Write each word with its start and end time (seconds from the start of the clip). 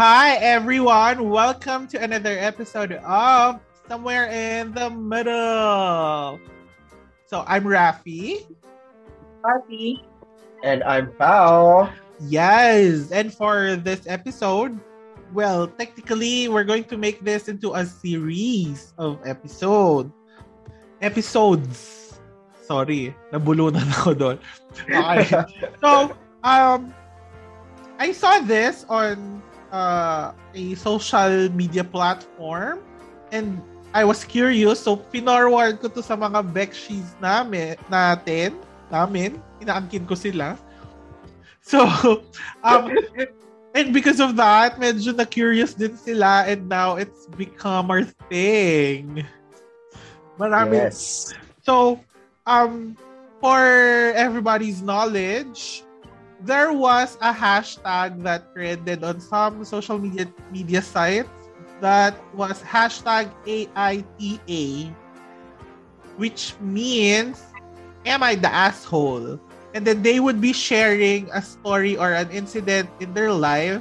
Hi, 0.00 0.40
everyone. 0.40 1.28
Welcome 1.28 1.84
to 1.92 2.00
another 2.00 2.32
episode 2.32 2.96
of 3.04 3.60
Somewhere 3.84 4.32
in 4.32 4.72
the 4.72 4.88
Middle. 4.88 6.40
So, 7.28 7.44
I'm 7.44 7.68
Rafi. 7.68 8.48
Rafi. 9.44 10.00
And 10.64 10.80
I'm 10.88 11.12
Pao. 11.20 11.92
Yes. 12.16 13.12
And 13.12 13.28
for 13.28 13.76
this 13.76 14.08
episode, 14.08 14.80
well, 15.36 15.68
technically, 15.68 16.48
we're 16.48 16.64
going 16.64 16.88
to 16.88 16.96
make 16.96 17.20
this 17.20 17.52
into 17.52 17.76
a 17.76 17.84
series 17.84 18.96
of 18.96 19.20
episode. 19.28 20.08
Episodes. 21.04 22.16
Sorry, 22.64 23.12
nabulunan 23.36 23.84
ako 24.00 24.16
doon. 24.16 24.36
Okay. 24.88 25.44
so, 25.84 26.16
um, 26.40 26.88
I 28.00 28.16
saw 28.16 28.40
this 28.40 28.88
on 28.88 29.44
uh, 29.72 30.32
a 30.54 30.74
social 30.74 31.48
media 31.50 31.82
platform 31.82 32.82
and 33.32 33.62
I 33.90 34.04
was 34.06 34.22
curious 34.22 34.78
so 34.78 34.94
pinorward 34.96 35.82
ko 35.82 35.90
to 35.90 36.02
sa 36.02 36.14
mga 36.14 36.46
Bekshies 36.54 37.18
namin, 37.18 37.74
natin, 37.90 38.54
namin, 38.86 39.42
inaangkin 39.58 40.06
ko 40.06 40.14
sila. 40.14 40.54
So, 41.58 41.86
um, 42.66 42.94
and 43.74 43.90
because 43.90 44.22
of 44.22 44.38
that, 44.38 44.78
medyo 44.78 45.10
na-curious 45.10 45.74
din 45.74 45.98
sila 45.98 46.46
and 46.46 46.70
now 46.70 47.02
it's 47.02 47.26
become 47.34 47.90
our 47.90 48.06
thing. 48.30 49.26
Marami. 50.38 50.86
Yes. 50.86 51.34
So, 51.66 51.98
um, 52.46 52.94
for 53.42 53.58
everybody's 54.14 54.82
knowledge, 54.86 55.82
there 56.42 56.72
was 56.72 57.16
a 57.20 57.32
hashtag 57.32 58.22
that 58.22 58.52
trended 58.54 59.04
on 59.04 59.20
some 59.20 59.64
social 59.64 59.98
media 59.98 60.26
media 60.50 60.80
sites 60.80 61.28
that 61.80 62.16
was 62.34 62.62
hashtag 62.62 63.28
AITA, 63.44 64.92
which 66.16 66.54
means 66.60 67.40
am 68.04 68.22
I 68.22 68.34
the 68.34 68.52
asshole? 68.52 69.40
And 69.72 69.86
then 69.86 70.02
they 70.02 70.18
would 70.18 70.40
be 70.40 70.52
sharing 70.52 71.30
a 71.30 71.40
story 71.40 71.96
or 71.96 72.12
an 72.12 72.30
incident 72.32 72.90
in 72.98 73.14
their 73.14 73.30
life 73.32 73.80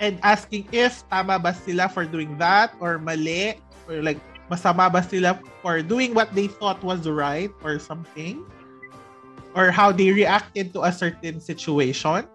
and 0.00 0.20
asking 0.22 0.68
if 0.72 1.06
tama 1.08 1.40
ba 1.40 1.56
sila 1.56 1.88
for 1.88 2.04
doing 2.04 2.36
that 2.36 2.74
or 2.80 2.98
mali 3.00 3.56
or 3.88 4.04
like 4.04 4.20
masama 4.52 4.92
ba 4.92 5.00
sila 5.00 5.40
for 5.64 5.80
doing 5.80 6.12
what 6.12 6.28
they 6.36 6.46
thought 6.46 6.76
was 6.84 7.08
right 7.08 7.48
or 7.64 7.80
something 7.80 8.44
or 9.56 9.72
how 9.72 9.90
they 9.90 10.12
reacted 10.12 10.76
to 10.76 10.84
a 10.84 10.92
certain 10.92 11.40
situation. 11.40 12.28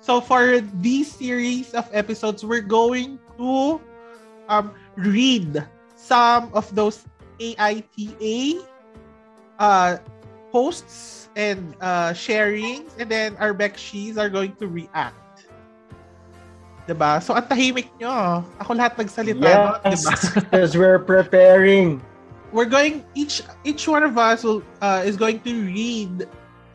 So 0.00 0.20
for 0.24 0.64
these 0.80 1.12
series 1.12 1.74
of 1.76 1.84
episodes, 1.92 2.42
we're 2.42 2.64
going 2.64 3.20
to 3.36 3.80
um, 4.48 4.72
read 4.96 5.62
some 5.94 6.48
of 6.54 6.74
those 6.74 7.04
AITA 7.38 8.64
uh, 9.58 9.98
posts 10.50 11.28
and 11.36 11.76
uh, 11.80 12.16
sharings, 12.16 12.88
and 12.98 13.10
then 13.10 13.36
our 13.36 13.52
Bekshis 13.52 14.16
are 14.16 14.30
going 14.30 14.56
to 14.56 14.66
react. 14.66 15.14
Diba? 16.88 17.20
So, 17.20 17.36
ang 17.36 17.44
tahimik 17.44 17.92
nyo. 18.00 18.40
Ako 18.64 18.72
lahat 18.72 18.96
nagsalita. 18.96 19.44
Yes, 19.44 19.44
no? 19.44 19.76
Diba? 19.84 20.14
because 20.48 20.72
we're 20.72 20.98
preparing. 20.98 22.00
We're 22.52 22.68
going 22.68 23.04
each 23.14 23.42
each 23.64 23.86
one 23.86 24.02
of 24.02 24.16
us 24.16 24.44
will 24.44 24.62
uh, 24.80 25.02
is 25.04 25.16
going 25.16 25.40
to 25.40 25.52
read 25.52 26.28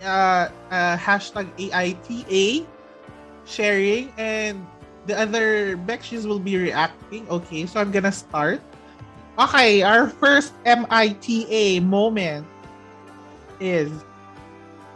uh, 0.04 0.50
uh, 0.70 0.98
hashtag 0.98 1.50
AITA 1.58 2.66
sharing 3.46 4.14
and 4.18 4.66
the 5.06 5.18
other 5.18 5.76
Bekshis 5.76 6.26
will 6.26 6.40
be 6.40 6.58
reacting. 6.58 7.28
Okay, 7.28 7.66
so 7.66 7.80
I'm 7.80 7.92
gonna 7.92 8.12
start. 8.14 8.62
Okay, 9.40 9.82
our 9.82 10.08
first 10.08 10.54
MITA 10.64 11.82
moment 11.82 12.46
is 13.60 13.92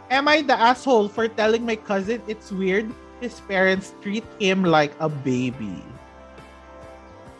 Am 0.08 0.24
I 0.26 0.40
the 0.40 0.56
asshole 0.56 1.08
for 1.08 1.28
telling 1.28 1.66
my 1.66 1.76
cousin 1.76 2.22
it's 2.24 2.48
weird 2.48 2.88
his 3.20 3.40
parents 3.44 3.92
treat 4.00 4.24
him 4.40 4.64
like 4.64 4.96
a 5.00 5.08
baby? 5.08 5.84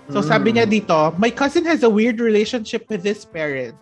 So 0.08 0.24
sabi 0.24 0.56
niya 0.56 0.64
hmm. 0.64 0.72
dito, 0.72 0.98
my 1.20 1.28
cousin 1.28 1.64
has 1.68 1.84
a 1.84 1.90
weird 1.90 2.20
relationship 2.20 2.88
with 2.88 3.04
his 3.04 3.24
parents. 3.24 3.76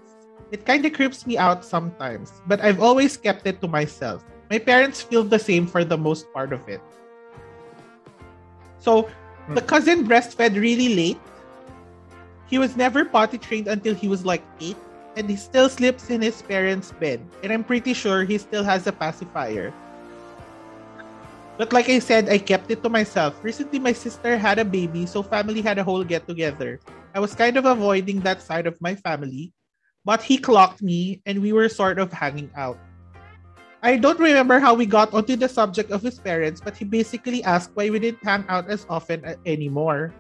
It 0.50 0.66
kind 0.66 0.82
of 0.86 0.92
creeps 0.92 1.26
me 1.26 1.38
out 1.38 1.64
sometimes, 1.64 2.42
but 2.46 2.58
I've 2.62 2.82
always 2.82 3.16
kept 3.16 3.46
it 3.46 3.60
to 3.62 3.68
myself. 3.68 4.26
My 4.50 4.58
parents 4.58 5.02
feel 5.02 5.22
the 5.22 5.38
same 5.38 5.66
for 5.66 5.82
the 5.82 5.98
most 5.98 6.30
part 6.32 6.52
of 6.52 6.66
it. 6.68 6.82
So, 8.78 9.10
the 9.54 9.62
hmm. 9.62 9.70
cousin 9.70 9.98
breastfed 10.06 10.58
really 10.58 10.94
late. 10.94 11.22
He 12.46 12.58
was 12.58 12.78
never 12.78 13.04
potty 13.04 13.38
trained 13.38 13.66
until 13.66 13.94
he 13.94 14.06
was 14.06 14.22
like 14.22 14.42
8, 14.60 14.76
and 15.18 15.30
he 15.30 15.34
still 15.34 15.68
sleeps 15.68 16.10
in 16.10 16.22
his 16.22 16.42
parents' 16.42 16.94
bed. 16.94 17.18
And 17.42 17.50
I'm 17.50 17.62
pretty 17.62 17.94
sure 17.94 18.22
he 18.22 18.38
still 18.38 18.62
has 18.62 18.86
a 18.86 18.94
pacifier. 18.94 19.74
But 21.56 21.72
like 21.72 21.88
I 21.88 21.98
said, 21.98 22.28
I 22.28 22.36
kept 22.36 22.70
it 22.70 22.82
to 22.84 22.88
myself. 22.92 23.40
Recently, 23.42 23.80
my 23.80 23.92
sister 23.92 24.36
had 24.36 24.58
a 24.60 24.64
baby, 24.64 25.06
so 25.08 25.22
family 25.24 25.64
had 25.64 25.78
a 25.80 25.84
whole 25.84 26.04
get 26.04 26.28
together. 26.28 26.80
I 27.16 27.20
was 27.20 27.34
kind 27.34 27.56
of 27.56 27.64
avoiding 27.64 28.20
that 28.28 28.44
side 28.44 28.66
of 28.68 28.76
my 28.80 28.94
family, 28.94 29.56
but 30.04 30.20
he 30.20 30.36
clocked 30.36 30.82
me 30.82 31.22
and 31.24 31.40
we 31.40 31.56
were 31.56 31.68
sort 31.72 31.98
of 31.98 32.12
hanging 32.12 32.52
out. 32.54 32.76
I 33.82 33.96
don't 33.96 34.20
remember 34.20 34.58
how 34.58 34.74
we 34.74 34.84
got 34.84 35.14
onto 35.14 35.36
the 35.36 35.48
subject 35.48 35.90
of 35.90 36.02
his 36.02 36.18
parents, 36.18 36.60
but 36.60 36.76
he 36.76 36.84
basically 36.84 37.40
asked 37.44 37.70
why 37.72 37.88
we 37.88 38.00
didn't 38.00 38.24
hang 38.24 38.44
out 38.48 38.68
as 38.68 38.84
often 38.90 39.24
uh, 39.24 39.36
anymore. 39.46 40.12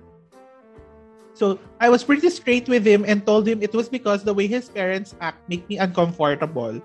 So 1.34 1.60
I 1.80 1.92
was 1.92 2.00
pretty 2.00 2.30
straight 2.30 2.64
with 2.64 2.86
him 2.86 3.04
and 3.04 3.26
told 3.26 3.44
him 3.44 3.60
it 3.60 3.74
was 3.76 3.90
because 3.90 4.24
the 4.24 4.32
way 4.32 4.46
his 4.46 4.70
parents 4.72 5.14
act 5.20 5.44
make 5.50 5.68
me 5.68 5.76
uncomfortable. 5.76 6.80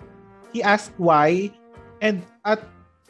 He 0.51 0.59
asked 0.59 0.91
why, 0.97 1.56
and 2.01 2.19
at 2.44 2.59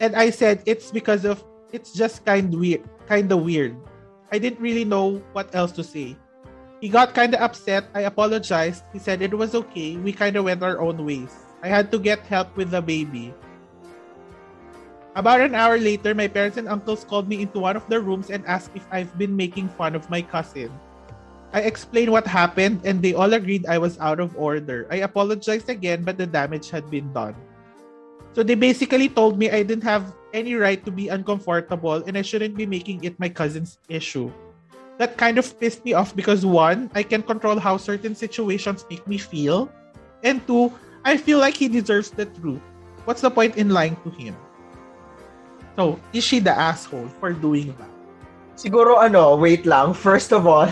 and 0.02 0.18
I 0.18 0.34
said 0.34 0.66
it's 0.66 0.90
because 0.90 1.24
of 1.24 1.46
it's 1.72 1.94
just 1.94 2.26
kind 2.26 2.50
weird, 2.50 2.84
kind 3.06 3.32
of 3.32 3.46
weird. 3.46 3.78
I 4.34 4.42
didn't 4.42 4.60
really 4.60 4.84
know 4.84 5.22
what 5.32 5.54
else 5.54 5.72
to 5.78 5.86
say. 5.86 6.18
He 6.82 6.90
got 6.90 7.14
kind 7.14 7.38
of 7.38 7.40
upset. 7.40 7.86
I 7.94 8.10
apologized. 8.10 8.84
He 8.92 8.98
said 8.98 9.22
it 9.22 9.32
was 9.32 9.54
okay. 9.54 9.96
We 9.96 10.12
kind 10.12 10.36
of 10.36 10.50
went 10.50 10.66
our 10.66 10.82
own 10.82 11.06
ways. 11.06 11.32
I 11.62 11.70
had 11.70 11.94
to 11.94 12.00
get 12.02 12.26
help 12.26 12.58
with 12.58 12.74
the 12.74 12.82
baby. 12.82 13.32
About 15.14 15.46
an 15.46 15.54
hour 15.54 15.78
later, 15.78 16.16
my 16.16 16.28
parents 16.28 16.58
and 16.58 16.68
uncles 16.68 17.06
called 17.06 17.30
me 17.30 17.44
into 17.44 17.60
one 17.60 17.78
of 17.78 17.86
their 17.88 18.02
rooms 18.02 18.32
and 18.32 18.42
asked 18.48 18.72
if 18.74 18.88
I've 18.90 19.14
been 19.20 19.36
making 19.36 19.70
fun 19.70 19.94
of 19.94 20.10
my 20.10 20.24
cousin. 20.24 20.74
I 21.54 21.62
explained 21.68 22.10
what 22.10 22.26
happened 22.26 22.82
and 22.88 23.04
they 23.04 23.14
all 23.14 23.36
agreed 23.36 23.68
I 23.68 23.78
was 23.78 24.00
out 24.00 24.20
of 24.20 24.34
order. 24.40 24.88
I 24.90 25.04
apologized 25.04 25.70
again, 25.70 26.02
but 26.02 26.18
the 26.18 26.26
damage 26.26 26.72
had 26.72 26.90
been 26.90 27.12
done. 27.14 27.36
So 28.34 28.44
they 28.44 28.56
basically 28.56 29.10
told 29.10 29.38
me 29.38 29.50
I 29.50 29.64
didn't 29.64 29.84
have 29.84 30.16
any 30.34 30.56
right 30.56 30.84
to 30.86 30.92
be 30.92 31.10
uncomfortable 31.10 32.04
and 32.08 32.18
I 32.18 32.22
shouldn't 32.22 32.56
be 32.56 32.66
making 32.66 33.04
it 33.04 33.20
my 33.20 33.28
cousin's 33.28 33.78
issue. 33.90 34.32
That 34.98 35.18
kind 35.18 35.38
of 35.38 35.48
pissed 35.60 35.84
me 35.84 35.94
off 35.94 36.16
because 36.16 36.46
one, 36.46 36.90
I 36.96 37.04
can 37.04 37.24
control 37.24 37.60
how 37.60 37.78
certain 37.78 38.16
situations 38.16 38.86
make 38.90 39.06
me 39.08 39.18
feel, 39.18 39.72
and 40.24 40.46
two, 40.46 40.72
I 41.04 41.18
feel 41.18 41.40
like 41.40 41.58
he 41.58 41.68
deserves 41.68 42.12
the 42.12 42.26
truth. 42.26 42.62
What's 43.06 43.22
the 43.22 43.32
point 43.32 43.58
in 43.58 43.70
lying 43.70 43.98
to 44.04 44.10
him? 44.12 44.38
So, 45.76 46.00
is 46.14 46.24
she 46.24 46.38
the 46.38 46.54
asshole 46.54 47.08
for 47.20 47.34
doing 47.34 47.74
that? 47.80 47.90
Siguro 48.54 49.02
ano, 49.02 49.36
wait 49.36 49.66
lang. 49.66 49.94
First 49.98 50.32
of 50.32 50.46
all, 50.46 50.70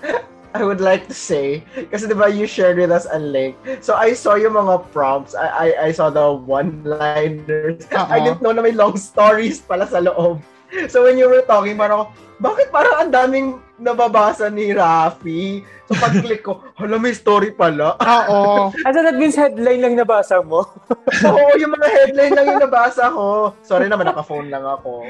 I 0.56 0.64
would 0.64 0.80
like 0.80 1.04
to 1.12 1.16
say, 1.16 1.60
kasi 1.92 2.08
diba 2.08 2.32
you 2.32 2.48
shared 2.48 2.80
with 2.80 2.88
us 2.88 3.04
a 3.12 3.20
link. 3.20 3.60
So 3.84 3.92
I 3.92 4.16
saw 4.16 4.40
yung 4.40 4.56
mga 4.56 4.88
prompts. 4.88 5.36
I 5.36 5.46
I, 5.46 5.68
I 5.88 5.90
saw 5.92 6.08
the 6.08 6.32
one-liners. 6.32 7.84
Uh-uh. 7.92 8.08
I 8.14 8.24
didn't 8.24 8.40
know 8.40 8.56
na 8.56 8.64
may 8.64 8.72
long 8.72 8.96
stories 8.96 9.60
pala 9.60 9.84
sa 9.84 10.00
loob. 10.00 10.40
So 10.88 11.04
when 11.04 11.20
you 11.20 11.28
were 11.28 11.44
talking, 11.44 11.76
parang 11.76 12.08
bakit 12.40 12.68
parang 12.72 12.96
ang 13.04 13.10
daming 13.12 13.60
nababasa 13.76 14.48
ni 14.48 14.72
Rafi? 14.72 15.60
So 15.88 15.94
pag-click 15.96 16.42
ko, 16.42 16.64
hala 16.80 16.96
may 16.96 17.12
story 17.12 17.52
pala. 17.52 18.00
Oo. 18.00 18.72
Ah, 18.84 18.90
so 18.90 19.00
that 19.04 19.16
means 19.16 19.36
headline 19.36 19.84
lang 19.84 19.94
nabasa 19.94 20.40
mo? 20.40 20.66
Oo, 21.24 21.48
yung 21.60 21.72
mga 21.76 21.88
headline 21.88 22.32
lang 22.32 22.46
yung 22.56 22.62
nabasa 22.64 23.12
ko. 23.12 23.52
Sorry 23.60 23.86
naman, 23.92 24.08
naka-phone 24.08 24.48
lang 24.48 24.64
ako. 24.64 25.06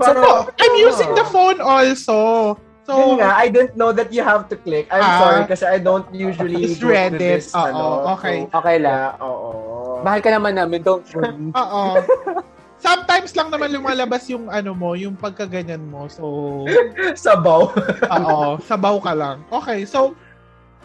So, 0.00 0.48
I'm 0.48 0.74
using 0.80 1.12
the 1.14 1.26
phone 1.28 1.60
also. 1.60 2.54
So, 2.86 2.94
Yun 2.94 3.18
nga, 3.18 3.34
I 3.34 3.50
didn't 3.50 3.74
know 3.74 3.90
that 3.90 4.14
you 4.14 4.22
have 4.22 4.46
to 4.46 4.54
click. 4.54 4.86
I'm 4.94 5.02
Ah. 5.02 5.18
sorry 5.18 5.42
kasi 5.44 5.66
I 5.66 5.82
don't 5.82 6.06
usually 6.14 6.70
go 6.70 6.86
to 6.86 7.18
this. 7.18 7.50
Oo, 7.50 7.66
ano, 7.66 7.84
okay. 8.14 8.46
So, 8.46 8.62
Okay 8.62 8.76
lang. 8.78 8.94
yeah, 8.94 9.26
oo. 9.26 9.50
Mahal 10.06 10.20
ka 10.22 10.30
naman 10.30 10.54
namin, 10.54 10.86
don't 10.86 11.02
worry. 11.10 11.50
Oo. 11.66 11.82
Sometimes 12.78 13.34
lang 13.34 13.50
naman 13.50 13.74
lumalabas 13.74 14.30
yung 14.30 14.46
ano 14.46 14.70
mo, 14.70 14.94
yung 14.94 15.18
pagkaganyan 15.18 15.82
mo. 15.82 16.06
So, 16.06 16.62
Sabaw. 17.18 17.74
oo, 18.06 18.38
sabaw 18.70 19.02
ka 19.02 19.18
lang. 19.18 19.42
Okay, 19.50 19.82
so, 19.82 20.14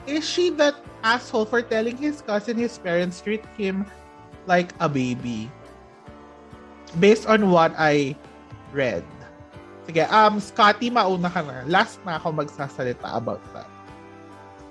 is 0.09 0.25
she 0.25 0.49
that 0.57 0.73
asshole 1.05 1.45
for 1.45 1.61
telling 1.61 1.93
his 1.93 2.25
cousin 2.25 2.57
his 2.57 2.81
parents 2.81 3.21
treat 3.21 3.45
him 3.53 3.85
like 4.49 4.73
a 4.81 4.89
baby? 4.89 5.53
Based 6.97 7.29
on 7.29 7.53
what 7.53 7.77
I 7.77 8.17
read. 8.73 9.05
Sige, 9.89 10.05
um, 10.09 10.37
Scotty, 10.37 10.93
mauna 10.93 11.29
ka 11.29 11.41
na. 11.41 11.65
Last 11.65 11.97
na 12.05 12.21
ako 12.21 12.37
magsasalita 12.37 13.17
about 13.17 13.41
that. 13.53 13.69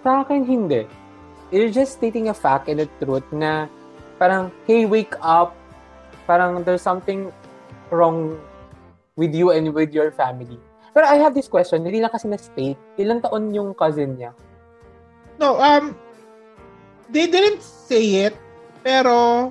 Sa 0.06 0.22
akin, 0.22 0.46
hindi. 0.46 0.86
You're 1.50 1.74
just 1.74 1.98
stating 1.98 2.30
a 2.30 2.36
fact 2.36 2.70
and 2.70 2.78
a 2.78 2.88
truth 3.02 3.26
na 3.34 3.66
parang, 4.22 4.54
hey, 4.70 4.86
wake 4.86 5.18
up. 5.18 5.58
Parang 6.30 6.62
there's 6.62 6.84
something 6.84 7.34
wrong 7.90 8.38
with 9.18 9.34
you 9.34 9.50
and 9.50 9.74
with 9.74 9.90
your 9.90 10.14
family. 10.14 10.56
Pero 10.94 11.06
I 11.06 11.18
have 11.22 11.34
this 11.34 11.46
question, 11.46 11.86
hindi 11.86 12.02
lang 12.02 12.10
kasi 12.10 12.26
na-state, 12.26 12.78
ilang 12.98 13.22
taon 13.22 13.54
yung 13.54 13.74
cousin 13.74 14.18
niya? 14.18 14.34
No, 15.38 15.58
um, 15.58 15.94
they 17.10 17.30
didn't 17.30 17.62
say 17.62 18.26
it, 18.26 18.34
pero, 18.82 19.50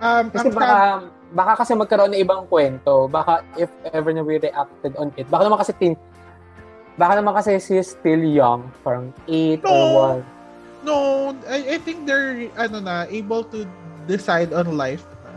um, 0.00 0.24
Kasi 0.32 0.48
ang 0.48 0.56
baka, 0.56 0.68
sab- 0.68 1.17
baka 1.30 1.60
kasi 1.60 1.76
magkaroon 1.76 2.12
ng 2.14 2.22
ibang 2.22 2.48
kwento. 2.48 3.08
Baka 3.08 3.44
if 3.56 3.68
ever 3.92 4.12
na 4.12 4.24
we 4.24 4.40
reacted 4.40 4.96
on 4.96 5.12
it. 5.16 5.28
Baka 5.28 5.44
naman 5.44 5.58
kasi 5.60 5.72
tin, 5.76 5.92
baka 6.96 7.20
naman 7.20 7.32
kasi 7.36 7.60
she's 7.60 7.94
still 7.94 8.20
young. 8.20 8.68
Parang 8.80 9.12
8 9.28 9.64
or 9.64 9.68
No. 9.68 10.24
1. 10.24 10.86
no, 10.86 10.96
I, 11.50 11.76
I 11.76 11.78
think 11.82 12.06
they're, 12.06 12.48
ano 12.56 12.80
na, 12.80 13.04
able 13.10 13.42
to 13.52 13.66
decide 14.06 14.54
on 14.54 14.78
life 14.78 15.04
na. 15.26 15.34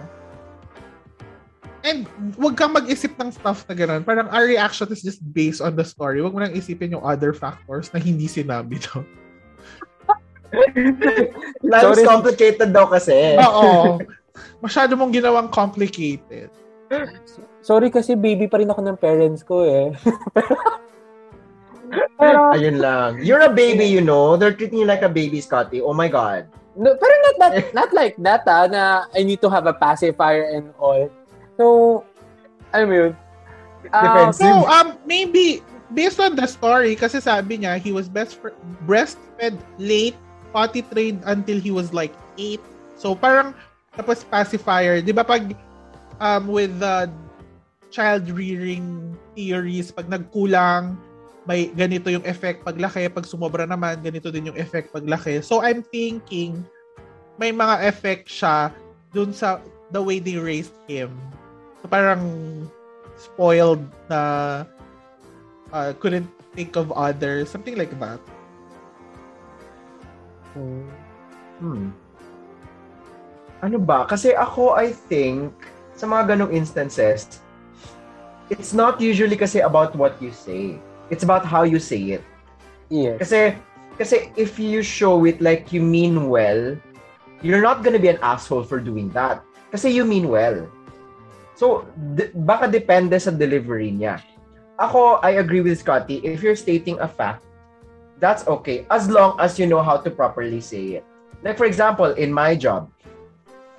And 1.81 2.05
wag 2.37 2.55
kang 2.55 2.71
mag-isip 2.71 3.17
ng 3.17 3.33
stuff 3.33 3.65
na 3.65 3.73
gano'n. 3.73 4.05
Parang 4.05 4.29
our 4.29 4.45
reaction 4.45 4.85
is 4.93 5.01
just 5.01 5.19
based 5.33 5.59
on 5.59 5.73
the 5.73 5.83
story. 5.83 6.21
Wag 6.21 6.31
mo 6.31 6.39
nang 6.39 6.53
isipin 6.53 6.93
yung 6.93 7.01
other 7.03 7.33
factors 7.33 7.89
na 7.89 7.97
hindi 7.97 8.29
sinabi 8.29 8.77
to. 8.85 9.01
Life's 11.65 11.99
Sorry. 11.99 12.05
complicated 12.05 12.69
daw 12.69 12.85
kasi. 12.85 13.35
Oo. 13.41 13.97
Masyado 14.61 14.93
mong 14.95 15.11
ginawang 15.11 15.49
complicated. 15.49 16.53
Sorry 17.67 17.89
kasi 17.89 18.13
baby 18.13 18.45
pa 18.47 18.61
rin 18.61 18.69
ako 18.69 18.81
ng 18.85 18.97
parents 18.97 19.41
ko 19.41 19.65
eh. 19.65 19.93
pero, 22.21 22.53
Ayun 22.53 22.77
lang. 22.77 23.19
You're 23.21 23.43
a 23.45 23.51
baby, 23.51 23.85
you 23.85 24.01
know. 24.01 24.37
They're 24.37 24.53
treating 24.53 24.79
you 24.79 24.87
like 24.87 25.01
a 25.01 25.11
baby, 25.11 25.41
Scotty. 25.41 25.81
Oh 25.81 25.93
my 25.93 26.07
God. 26.07 26.45
no, 26.75 26.95
pero 26.95 27.13
not 27.27 27.35
that, 27.39 27.53
not 27.79 27.89
like 27.93 28.15
that 28.19 28.43
ah, 28.47 28.67
na 28.67 28.83
I 29.15 29.23
need 29.23 29.41
to 29.41 29.49
have 29.49 29.67
a 29.67 29.73
pacifier 29.73 30.43
and 30.55 30.71
all. 30.79 31.09
So, 31.57 32.03
alam 32.71 32.87
mo 32.87 32.95
yun. 32.95 33.13
Defense. 33.83 34.37
So, 34.39 34.47
um, 34.69 34.95
maybe, 35.05 35.59
based 35.93 36.21
on 36.21 36.35
the 36.37 36.47
story, 36.47 36.95
kasi 36.95 37.19
sabi 37.19 37.65
niya, 37.65 37.81
he 37.81 37.91
was 37.91 38.07
best 38.07 38.39
fr- 38.39 38.55
breastfed 38.87 39.57
late, 39.81 40.15
potty 40.53 40.85
trained 40.93 41.25
until 41.25 41.59
he 41.59 41.71
was 41.71 41.91
like 41.91 42.13
8. 42.37 42.61
So, 42.95 43.17
parang, 43.17 43.57
tapos 43.95 44.23
pacifier. 44.23 45.03
Di 45.03 45.11
ba 45.11 45.23
pag, 45.23 45.51
um, 46.19 46.47
with 46.47 46.71
the 46.79 47.11
child 47.91 48.31
rearing 48.31 49.15
theories, 49.35 49.91
pag 49.91 50.07
nagkulang, 50.07 50.95
may 51.43 51.73
ganito 51.73 52.07
yung 52.07 52.23
effect 52.23 52.63
paglaki, 52.63 53.09
pag 53.11 53.27
sumobra 53.27 53.65
naman, 53.67 53.99
ganito 53.99 54.29
din 54.31 54.53
yung 54.53 54.59
effect 54.59 54.93
paglaki. 54.93 55.41
So, 55.41 55.59
I'm 55.59 55.81
thinking, 55.81 56.63
may 57.41 57.51
mga 57.51 57.83
effect 57.89 58.29
siya 58.29 58.69
dun 59.11 59.33
sa 59.33 59.59
the 59.91 59.99
way 59.99 60.21
they 60.21 60.37
raised 60.37 60.77
him. 60.87 61.11
So, 61.81 61.89
parang 61.89 62.21
spoiled 63.17 63.83
na 64.07 64.63
uh, 65.73 65.91
couldn't 65.99 66.29
think 66.53 66.77
of 66.77 66.93
others, 66.93 67.49
something 67.49 67.75
like 67.75 67.91
that. 67.99 68.21
hmm. 70.53 70.87
Hmm. 71.59 71.89
Ano 73.61 73.77
ba? 73.77 74.09
Kasi 74.09 74.33
ako, 74.33 74.73
I 74.73 74.89
think, 74.89 75.53
sa 75.93 76.09
mga 76.09 76.33
ganong 76.35 76.51
instances, 76.53 77.41
it's 78.49 78.73
not 78.73 78.97
usually 78.97 79.37
kasi 79.37 79.61
about 79.61 79.93
what 79.93 80.17
you 80.17 80.33
say. 80.33 80.81
It's 81.13 81.21
about 81.21 81.45
how 81.45 81.63
you 81.63 81.77
say 81.77 82.17
it. 82.17 82.23
yes. 82.91 83.21
Kasi, 83.21 83.55
kasi 83.97 84.33
if 84.35 84.59
you 84.59 84.83
show 84.83 85.23
it 85.25 85.39
like 85.39 85.71
you 85.71 85.81
mean 85.81 86.27
well, 86.27 86.75
you're 87.41 87.61
not 87.61 87.83
gonna 87.85 88.01
be 88.01 88.09
an 88.09 88.19
asshole 88.21 88.63
for 88.65 88.79
doing 88.79 89.09
that. 89.13 89.41
Kasi 89.71 89.89
you 89.89 90.03
mean 90.03 90.27
well. 90.27 90.67
So, 91.55 91.85
d- 92.17 92.33
baka 92.33 92.67
depende 92.67 93.15
sa 93.21 93.31
delivery 93.31 93.93
niya. 93.93 94.19
Ako, 94.81 95.21
I 95.21 95.37
agree 95.37 95.61
with 95.61 95.77
Scotty. 95.77 96.19
If 96.25 96.41
you're 96.41 96.57
stating 96.57 96.97
a 96.99 97.07
fact, 97.07 97.45
that's 98.17 98.43
okay. 98.49 98.89
As 98.89 99.07
long 99.07 99.37
as 99.37 99.61
you 99.61 99.69
know 99.69 99.81
how 99.85 100.01
to 100.01 100.09
properly 100.09 100.59
say 100.59 100.99
it. 100.99 101.05
Like, 101.45 101.57
for 101.57 101.65
example, 101.65 102.13
in 102.17 102.33
my 102.33 102.57
job, 102.57 102.89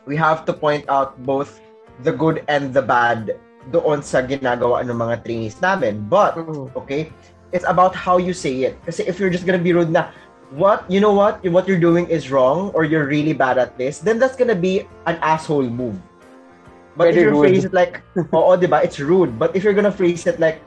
we 0.07 0.17
have 0.17 0.45
to 0.47 0.53
point 0.53 0.89
out 0.89 1.17
both 1.23 1.61
the 2.03 2.13
good 2.13 2.43
and 2.49 2.75
the 2.75 2.83
bad 2.83 3.39
doon 3.71 4.03
sa 4.03 4.23
ginagawa 4.23 4.83
ng 4.83 4.97
mga 4.97 5.23
trainees 5.23 5.59
namin. 5.63 6.03
But, 6.11 6.35
Mhm. 6.35 6.75
okay, 6.75 7.15
it's 7.55 7.67
about 7.69 7.95
how 7.95 8.19
you 8.19 8.35
say 8.35 8.67
it. 8.67 8.75
Kasi 8.83 9.07
if 9.07 9.23
you're 9.23 9.31
just 9.31 9.47
gonna 9.47 9.63
be 9.63 9.71
rude 9.71 9.95
na, 9.95 10.11
what, 10.51 10.83
you 10.91 10.99
know 10.99 11.15
what, 11.15 11.39
what 11.47 11.69
you're 11.71 11.81
doing 11.81 12.11
is 12.11 12.33
wrong 12.33 12.75
or 12.75 12.83
you're 12.83 13.07
really 13.07 13.33
bad 13.33 13.59
at 13.59 13.79
this, 13.79 14.03
then 14.03 14.19
that's 14.19 14.35
gonna 14.35 14.59
be 14.59 14.89
an 15.07 15.17
asshole 15.23 15.69
move. 15.71 15.95
But 16.99 17.15
if 17.15 17.25
you 17.25 17.33
phrase 17.41 17.65
it 17.65 17.73
like, 17.73 18.03
oo, 18.35 18.57
di 18.59 18.67
ba, 18.67 18.83
it's 18.83 19.01
rude. 19.01 19.39
But 19.39 19.55
if 19.57 19.65
you're 19.65 19.77
gonna 19.79 19.95
phrase 19.95 20.27
it 20.27 20.37
like, 20.43 20.61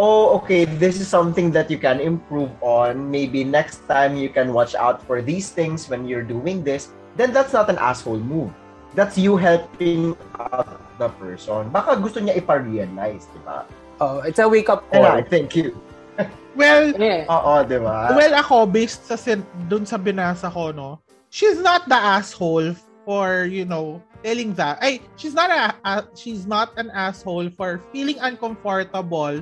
oh, 0.00 0.34
okay, 0.40 0.64
this 0.64 0.98
is 0.98 1.06
something 1.06 1.52
that 1.52 1.70
you 1.70 1.78
can 1.78 2.00
improve 2.00 2.50
on. 2.64 3.10
Maybe 3.12 3.44
next 3.44 3.84
time 3.86 4.16
you 4.16 4.32
can 4.32 4.56
watch 4.56 4.74
out 4.74 5.04
for 5.04 5.20
these 5.20 5.52
things 5.52 5.86
when 5.86 6.08
you're 6.08 6.26
doing 6.26 6.64
this. 6.64 6.90
Then 7.14 7.36
that's 7.36 7.52
not 7.52 7.68
an 7.68 7.78
asshole 7.78 8.18
move. 8.18 8.50
That's 8.94 9.14
you 9.16 9.36
helping 9.38 10.18
out 10.38 10.66
the 10.98 11.08
person. 11.14 11.70
Baka 11.70 11.94
gusto 12.02 12.18
niya 12.18 12.34
ipa-realize, 12.42 13.30
di 13.30 13.40
ba? 13.46 13.62
Oh, 14.02 14.18
it's 14.26 14.42
a 14.42 14.48
wake-up 14.48 14.82
call. 14.90 15.22
thank 15.28 15.54
you. 15.54 15.76
Well, 16.58 16.90
Yeah. 16.98 17.30
Oo, 17.30 17.62
di 17.62 17.78
ba? 17.78 18.10
well 18.18 18.34
ako, 18.34 18.66
based 18.66 19.06
sa 19.06 19.14
sin- 19.14 19.46
dun 19.70 19.86
sa 19.86 19.94
binasa 19.94 20.50
ko, 20.50 20.74
no, 20.74 20.98
she's 21.30 21.62
not 21.62 21.86
the 21.86 21.94
asshole 21.94 22.74
for, 23.06 23.46
you 23.46 23.62
know, 23.62 24.02
telling 24.26 24.52
that. 24.58 24.82
Ay, 24.82 24.98
she's 25.14 25.32
not 25.32 25.48
a, 25.54 25.70
a 25.86 26.04
she's 26.18 26.50
not 26.50 26.74
an 26.74 26.90
asshole 26.90 27.48
for 27.54 27.78
feeling 27.94 28.18
uncomfortable 28.18 29.38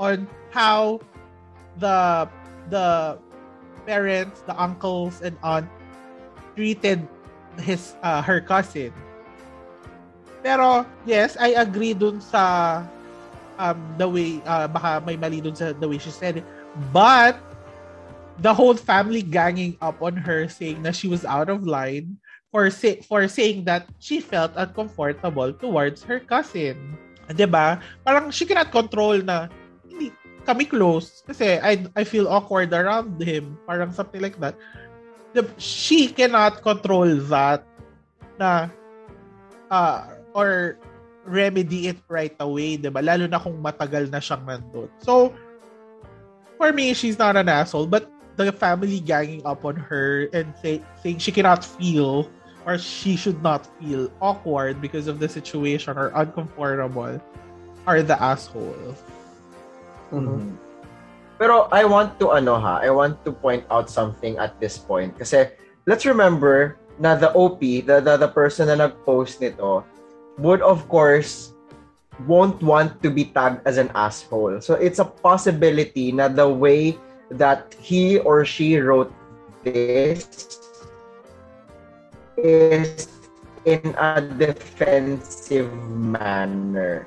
on 0.00 0.24
how 0.48 0.96
the 1.76 2.24
the 2.72 3.20
parents, 3.84 4.40
the 4.48 4.56
uncles 4.56 5.20
and 5.20 5.36
aunt 5.44 5.68
treated 6.56 7.04
his 7.60 7.94
uh, 8.02 8.22
her 8.22 8.40
cousin. 8.40 8.92
Pero 10.42 10.86
yes, 11.04 11.34
I 11.40 11.58
agree 11.58 11.94
dun 11.94 12.20
sa 12.22 12.84
um 13.58 13.78
the 13.96 14.08
way 14.08 14.38
uh, 14.46 14.68
baka 14.68 15.02
may 15.02 15.16
mali 15.16 15.40
dun 15.40 15.56
sa 15.56 15.72
the 15.74 15.88
way 15.88 15.98
she 15.98 16.12
said 16.12 16.40
it. 16.40 16.46
But 16.92 17.40
the 18.40 18.52
whole 18.52 18.76
family 18.76 19.24
ganging 19.24 19.80
up 19.80 20.00
on 20.04 20.16
her 20.16 20.48
saying 20.48 20.84
that 20.84 20.94
she 20.94 21.08
was 21.08 21.24
out 21.24 21.48
of 21.48 21.64
line 21.64 22.20
for 22.52 22.68
say, 22.70 23.00
for 23.04 23.26
saying 23.28 23.64
that 23.64 23.88
she 23.98 24.20
felt 24.20 24.52
uncomfortable 24.56 25.52
towards 25.56 26.04
her 26.04 26.20
cousin. 26.20 26.96
'Di 27.26 27.46
ba? 27.48 27.82
Parang 28.06 28.30
she 28.30 28.46
cannot 28.46 28.70
control 28.70 29.18
na 29.18 29.50
hindi 29.82 30.14
kami 30.46 30.62
close 30.68 31.26
kasi 31.26 31.58
I 31.58 31.84
I 31.98 32.06
feel 32.06 32.30
awkward 32.30 32.70
around 32.70 33.18
him. 33.18 33.58
Parang 33.66 33.90
something 33.90 34.22
like 34.22 34.38
that. 34.38 34.54
She 35.58 36.08
cannot 36.08 36.62
control 36.62 37.16
that 37.32 37.64
na 38.38 38.68
uh, 39.70 40.04
or 40.36 40.78
remedy 41.26 41.88
it 41.88 41.98
right 42.08 42.34
away, 42.38 42.76
'di 42.78 42.88
ba? 42.92 43.02
Lalo 43.02 43.26
na 43.26 43.40
kung 43.42 43.58
matagal 43.58 44.08
na 44.12 44.22
siyang 44.22 44.46
nandun. 44.46 44.88
So 45.02 45.34
for 46.56 46.72
me, 46.72 46.94
she's 46.94 47.18
not 47.18 47.36
an 47.36 47.48
asshole, 47.48 47.86
but 47.86 48.08
the 48.36 48.52
family 48.52 49.00
ganging 49.00 49.44
up 49.44 49.64
on 49.64 49.76
her 49.76 50.28
and 50.32 50.52
say, 50.60 50.80
saying 51.02 51.18
she 51.18 51.32
cannot 51.32 51.64
feel 51.64 52.28
or 52.66 52.76
she 52.76 53.16
should 53.16 53.40
not 53.42 53.64
feel 53.80 54.10
awkward 54.20 54.80
because 54.80 55.08
of 55.08 55.18
the 55.18 55.28
situation 55.28 55.96
or 55.96 56.12
uncomfortable 56.14 57.20
are 57.86 58.02
the 58.02 58.18
assholes. 58.20 59.00
Mhm. 60.12 60.58
Pero 61.36 61.68
I 61.68 61.84
want 61.84 62.16
to 62.20 62.32
ano 62.32 62.56
ha, 62.56 62.80
I 62.80 62.88
want 62.88 63.20
to 63.28 63.32
point 63.32 63.64
out 63.68 63.92
something 63.92 64.40
at 64.40 64.56
this 64.56 64.80
point 64.80 65.12
kasi 65.20 65.52
let's 65.84 66.08
remember 66.08 66.80
na 66.96 67.12
the 67.12 67.28
OP, 67.36 67.60
the 67.60 68.00
the, 68.00 68.16
the 68.16 68.30
person 68.32 68.72
na 68.72 68.88
nag-post 68.88 69.44
nito 69.44 69.84
would 70.40 70.64
of 70.64 70.88
course 70.88 71.52
won't 72.24 72.56
want 72.64 72.96
to 73.04 73.12
be 73.12 73.28
tagged 73.36 73.60
as 73.68 73.76
an 73.76 73.92
asshole. 73.92 74.60
So 74.64 74.80
it's 74.80 74.98
a 74.98 75.04
possibility 75.04 76.12
na 76.12 76.28
the 76.32 76.48
way 76.48 76.96
that 77.28 77.76
he 77.76 78.18
or 78.24 78.48
she 78.48 78.80
wrote 78.80 79.12
this 79.60 80.24
is 82.40 83.08
in 83.66 83.94
a 83.98 84.22
defensive 84.22 85.68
manner. 85.90 87.04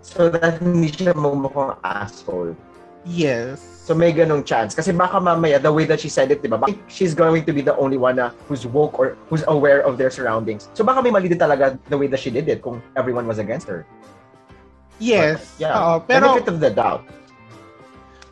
So 0.00 0.32
that 0.32 0.64
hindi 0.64 0.88
siya 0.88 1.12
mumukhang 1.12 1.76
asshole. 1.84 2.56
Yes. 3.08 3.64
So 3.88 3.96
may 3.96 4.12
ganong 4.12 4.44
chance. 4.44 4.76
Kasi 4.76 4.92
baka 4.92 5.16
mamaya, 5.16 5.56
the 5.56 5.72
way 5.72 5.88
that 5.88 5.96
she 5.96 6.12
said 6.12 6.28
it, 6.28 6.44
di 6.44 6.48
ba? 6.52 6.60
She's 6.92 7.16
going 7.16 7.40
to 7.48 7.52
be 7.56 7.64
the 7.64 7.72
only 7.80 7.96
one 7.96 8.20
na 8.20 8.36
who's 8.44 8.68
woke 8.68 9.00
or 9.00 9.16
who's 9.32 9.40
aware 9.48 9.80
of 9.80 9.96
their 9.96 10.12
surroundings. 10.12 10.68
So 10.76 10.84
baka 10.84 11.00
may 11.00 11.08
mali 11.08 11.28
din 11.32 11.40
talaga 11.40 11.80
the 11.88 11.96
way 11.96 12.06
that 12.12 12.20
she 12.20 12.28
did 12.28 12.44
it 12.52 12.60
kung 12.60 12.84
everyone 13.00 13.24
was 13.24 13.40
against 13.40 13.64
her. 13.64 13.88
Yes. 15.00 15.56
Yeah. 15.56 15.72
Oo, 15.72 16.04
pero 16.04 16.36
Benefit 16.36 16.52
of 16.52 16.60
the 16.60 16.68
doubt. 16.68 17.00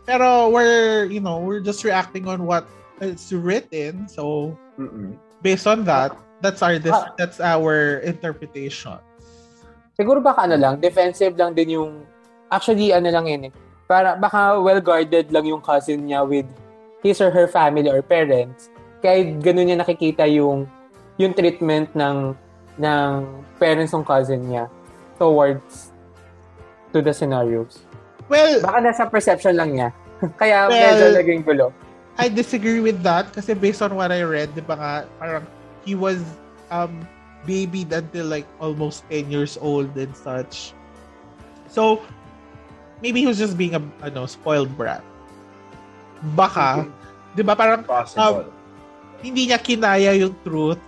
pero 0.04 0.52
we're, 0.52 1.09
you 1.11 1.18
know, 1.18 1.40
we're 1.40 1.64
just 1.64 1.83
reacting 1.83 2.28
on 2.28 2.45
what 2.47 2.68
is 3.00 3.33
written. 3.33 4.06
So, 4.06 4.54
Mm-mm. 4.78 5.16
based 5.42 5.66
on 5.66 5.83
that, 5.88 6.14
that's 6.45 6.62
our 6.62 6.78
dis- 6.78 6.95
Ah. 6.95 7.11
that's 7.18 7.40
our 7.40 8.04
interpretation. 8.06 9.00
Siguro 9.99 10.21
baka 10.23 10.45
ano 10.47 10.61
lang, 10.61 10.78
defensive 10.78 11.35
lang 11.35 11.56
din 11.56 11.75
yung, 11.75 12.04
actually 12.52 12.92
ano 12.92 13.09
lang 13.11 13.26
yun 13.26 13.42
eh, 13.49 13.52
para 13.87 14.19
baka 14.19 14.59
well-guarded 14.59 15.31
lang 15.31 15.47
yung 15.47 15.62
cousin 15.62 16.07
niya 16.07 16.26
with 16.26 16.47
his 17.02 17.23
or 17.23 17.31
her 17.31 17.47
family 17.47 17.87
or 17.87 18.02
parents. 18.02 18.71
Kaya 18.99 19.23
ganun 19.38 19.71
niya 19.71 19.78
nakikita 19.78 20.26
yung, 20.26 20.66
yung 21.19 21.33
treatment 21.33 21.90
ng, 21.95 22.35
ng 22.83 23.11
parents 23.62 23.95
ng 23.95 24.02
cousin 24.02 24.43
niya 24.50 24.66
towards 25.16 25.95
to 26.90 26.99
the 27.00 27.14
scenarios. 27.14 27.87
Well, 28.26 28.59
Baka 28.59 28.78
nasa 28.83 29.02
perception 29.07 29.55
lang 29.55 29.71
niya. 29.78 29.88
Kaya 30.40 30.66
Well, 30.66 30.75
medyo 30.75 31.07
naging 31.14 31.43
gulo. 31.47 31.71
I 32.16 32.33
disagree 32.33 32.81
with 32.81 33.05
that 33.05 33.31
kasi 33.31 33.52
based 33.52 33.85
on 33.85 33.95
what 33.95 34.11
I 34.11 34.25
read, 34.25 34.57
di 34.57 34.64
ba 34.64 34.75
nga, 34.75 34.93
parang 35.21 35.45
he 35.85 35.95
was 35.95 36.19
um 36.73 37.05
babied 37.47 37.93
until 37.93 38.26
like 38.26 38.49
almost 38.59 39.07
10 39.12 39.31
years 39.31 39.55
old 39.61 39.93
and 39.95 40.11
such. 40.16 40.73
So, 41.69 42.02
maybe 43.02 43.20
he 43.20 43.26
was 43.26 43.38
just 43.38 43.56
being 43.58 43.74
a 43.74 43.82
ano, 44.02 44.26
spoiled 44.26 44.72
brat. 44.76 45.02
Baka, 46.34 46.88
di 47.36 47.42
ba 47.42 47.54
parang 47.56 47.84
Possible. 47.84 48.48
Um, 48.48 48.52
hindi 49.20 49.48
niya 49.48 49.60
kinaya 49.60 50.16
yung 50.16 50.36
truth. 50.44 50.80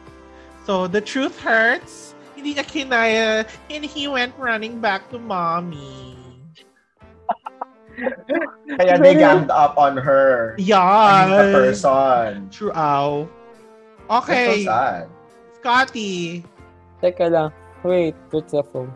So, 0.65 0.87
the 0.87 1.01
truth 1.01 1.37
hurts. 1.41 2.15
Hindi 2.37 2.55
niya 2.55 2.65
kinaya 2.65 3.27
and 3.69 3.85
he 3.85 4.07
went 4.09 4.33
running 4.39 4.81
back 4.81 5.09
to 5.11 5.19
mommy. 5.19 6.17
Kaya 8.79 8.95
they 9.01 9.15
ganged 9.19 9.51
up 9.51 9.75
on 9.75 9.97
her. 9.97 10.55
Yeah. 10.59 11.27
The 11.27 11.51
person. 11.51 12.47
True. 12.51 12.71
Ow. 12.73 13.27
That's 14.09 14.25
Okay. 14.29 14.65
so 14.65 14.71
sad. 14.71 15.05
Scotty. 15.59 16.45
Teka 17.03 17.27
lang. 17.27 17.51
Wait, 17.83 18.15
what's 18.31 18.53
the 18.55 18.63
phone? 18.63 18.95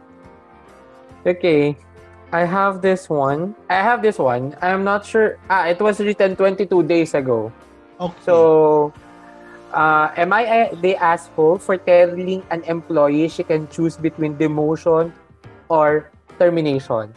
Okay. 1.26 1.75
I 2.33 2.49
have 2.49 2.81
this 2.81 3.12
one. 3.12 3.55
I 3.69 3.85
have 3.85 4.01
this 4.01 4.17
one. 4.17 4.57
I'm 4.65 4.89
not 4.89 5.05
sure. 5.05 5.37
Ah, 5.53 5.69
it 5.69 5.77
was 5.77 6.01
written 6.01 6.33
22 6.35 6.83
days 6.89 7.12
ago. 7.12 7.53
Okay. 8.01 8.17
So, 8.25 8.89
uh, 9.77 10.09
am 10.17 10.33
I 10.33 10.43
a, 10.49 10.77
the 10.81 10.97
asshole 10.97 11.61
for 11.61 11.77
telling 11.77 12.41
an 12.49 12.65
employee 12.65 13.29
she 13.29 13.45
can 13.45 13.69
choose 13.69 14.01
between 14.01 14.41
demotion 14.41 15.12
or 15.69 16.09
termination? 16.41 17.12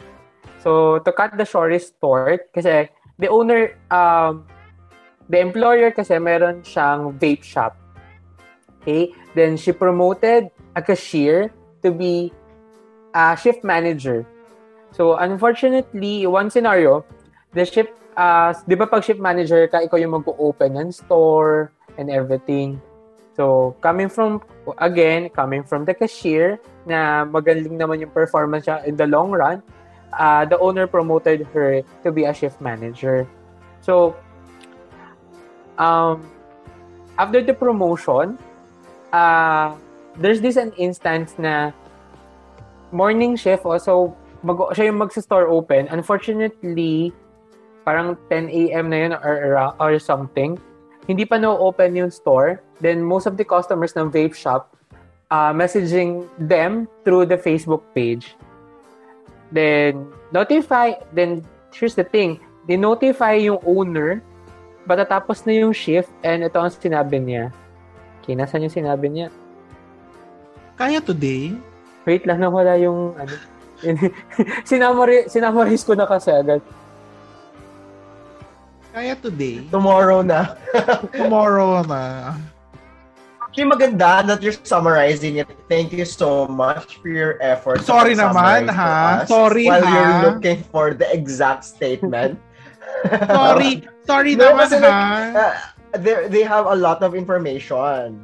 So, 0.60 1.00
to 1.00 1.10
cut 1.12 1.32
the 1.40 1.48
shortest 1.48 1.96
short, 1.96 2.52
kasi 2.52 2.92
the 3.16 3.32
owner, 3.32 3.72
um, 3.88 4.44
the 5.32 5.40
employer 5.40 5.96
kasi 5.96 6.20
meron 6.20 6.60
siyang 6.60 7.16
vape 7.16 7.40
shop. 7.40 7.72
Okay? 8.84 9.16
Then, 9.32 9.56
she 9.56 9.72
promoted 9.72 10.52
a 10.76 10.82
cashier 10.84 11.48
to 11.80 11.88
be 11.88 12.36
a 13.16 13.32
shift 13.32 13.64
manager. 13.64 14.28
So, 14.96 15.20
unfortunately, 15.20 16.24
one 16.24 16.48
scenario, 16.48 17.04
the 17.52 17.68
shift, 17.68 17.92
uh, 18.16 18.56
di 18.64 18.80
ba 18.80 18.88
pag 18.88 19.04
shift 19.04 19.20
manager 19.20 19.68
ka, 19.68 19.84
ikaw 19.84 20.00
yung 20.00 20.16
mag-open 20.16 20.72
ng 20.72 20.88
store 20.88 21.68
and 22.00 22.08
everything. 22.08 22.80
So, 23.36 23.76
coming 23.84 24.08
from, 24.08 24.40
again, 24.80 25.28
coming 25.28 25.68
from 25.68 25.84
the 25.84 25.92
cashier, 25.92 26.56
na 26.88 27.28
magaling 27.28 27.76
naman 27.76 28.00
yung 28.00 28.14
performance 28.14 28.64
niya 28.64 28.88
in 28.88 28.96
the 28.96 29.04
long 29.04 29.36
run, 29.36 29.60
uh, 30.16 30.48
the 30.48 30.56
owner 30.64 30.88
promoted 30.88 31.44
her 31.52 31.84
to 32.00 32.08
be 32.08 32.24
a 32.24 32.32
shift 32.32 32.56
manager. 32.64 33.28
So, 33.84 34.16
um, 35.76 36.24
after 37.20 37.44
the 37.44 37.52
promotion, 37.52 38.40
uh, 39.12 39.76
there's 40.16 40.40
this 40.40 40.56
an 40.56 40.72
instance 40.80 41.36
na 41.36 41.76
morning 42.96 43.36
shift 43.36 43.68
also 43.68 44.16
mag 44.42 44.58
siya 44.76 44.92
yung 44.92 44.98
magsa-store 45.00 45.48
open. 45.48 45.88
Unfortunately, 45.88 47.12
parang 47.86 48.18
10 48.28 48.50
a.m. 48.50 48.90
na 48.90 48.96
yun 48.96 49.12
or, 49.14 49.36
or 49.78 49.92
something. 50.02 50.58
Hindi 51.06 51.22
pa 51.22 51.38
na-open 51.38 51.94
yung 51.94 52.10
store. 52.10 52.58
Then 52.82 53.00
most 53.00 53.30
of 53.30 53.38
the 53.38 53.46
customers 53.46 53.94
ng 53.94 54.10
vape 54.10 54.34
shop 54.34 54.76
uh, 55.30 55.52
messaging 55.52 56.26
them 56.38 56.88
through 57.04 57.26
the 57.26 57.38
Facebook 57.38 57.82
page. 57.94 58.34
Then 59.52 60.10
notify, 60.34 60.98
then 61.14 61.46
here's 61.72 61.94
the 61.94 62.04
thing, 62.04 62.40
they 62.66 62.76
notify 62.76 63.38
yung 63.38 63.62
owner 63.62 64.22
batatapos 64.86 65.46
na 65.46 65.54
yung 65.54 65.74
shift 65.74 66.10
and 66.22 66.46
ito 66.46 66.58
ang 66.58 66.70
sinabi 66.70 67.18
niya. 67.22 67.44
Okay, 68.22 68.34
nasan 68.34 68.66
yung 68.66 68.74
sinabi 68.74 69.06
niya? 69.06 69.28
Kaya 70.74 70.98
today? 70.98 71.54
Wait 72.06 72.26
lang, 72.26 72.42
nawala 72.42 72.74
yung 72.78 73.14
ano. 73.14 73.34
sinamari, 74.68 75.28
sinamarize 75.28 75.84
ko 75.84 75.92
na 75.94 76.06
kasi 76.08 76.32
agad. 76.32 76.62
Kaya 78.96 79.12
today? 79.20 79.60
Tomorrow 79.68 80.24
na. 80.24 80.56
Tomorrow 81.20 81.84
na. 81.84 82.32
Actually, 83.44 83.68
maganda 83.68 84.24
that 84.24 84.40
you're 84.40 84.56
summarizing 84.64 85.36
it. 85.36 85.48
Thank 85.68 85.92
you 85.92 86.04
so 86.04 86.48
much 86.48 87.00
for 87.00 87.08
your 87.08 87.36
effort. 87.44 87.84
Sorry 87.84 88.16
naman, 88.16 88.68
ha? 88.72 89.24
us 89.24 89.28
Sorry, 89.28 89.68
While 89.68 89.84
ha? 89.84 89.92
you're 89.92 90.16
looking 90.32 90.64
for 90.72 90.92
the 90.96 91.08
exact 91.12 91.64
statement. 91.64 92.40
Sorry. 93.08 93.84
Sorry 94.04 94.32
No, 94.40 94.52
naman, 94.52 94.60
kasi 94.64 94.76
like, 94.80 94.92
ha? 94.92 95.32
uh, 95.36 95.54
they, 96.00 96.16
they 96.28 96.44
have 96.44 96.64
a 96.68 96.76
lot 96.76 97.00
of 97.04 97.12
information. 97.16 98.20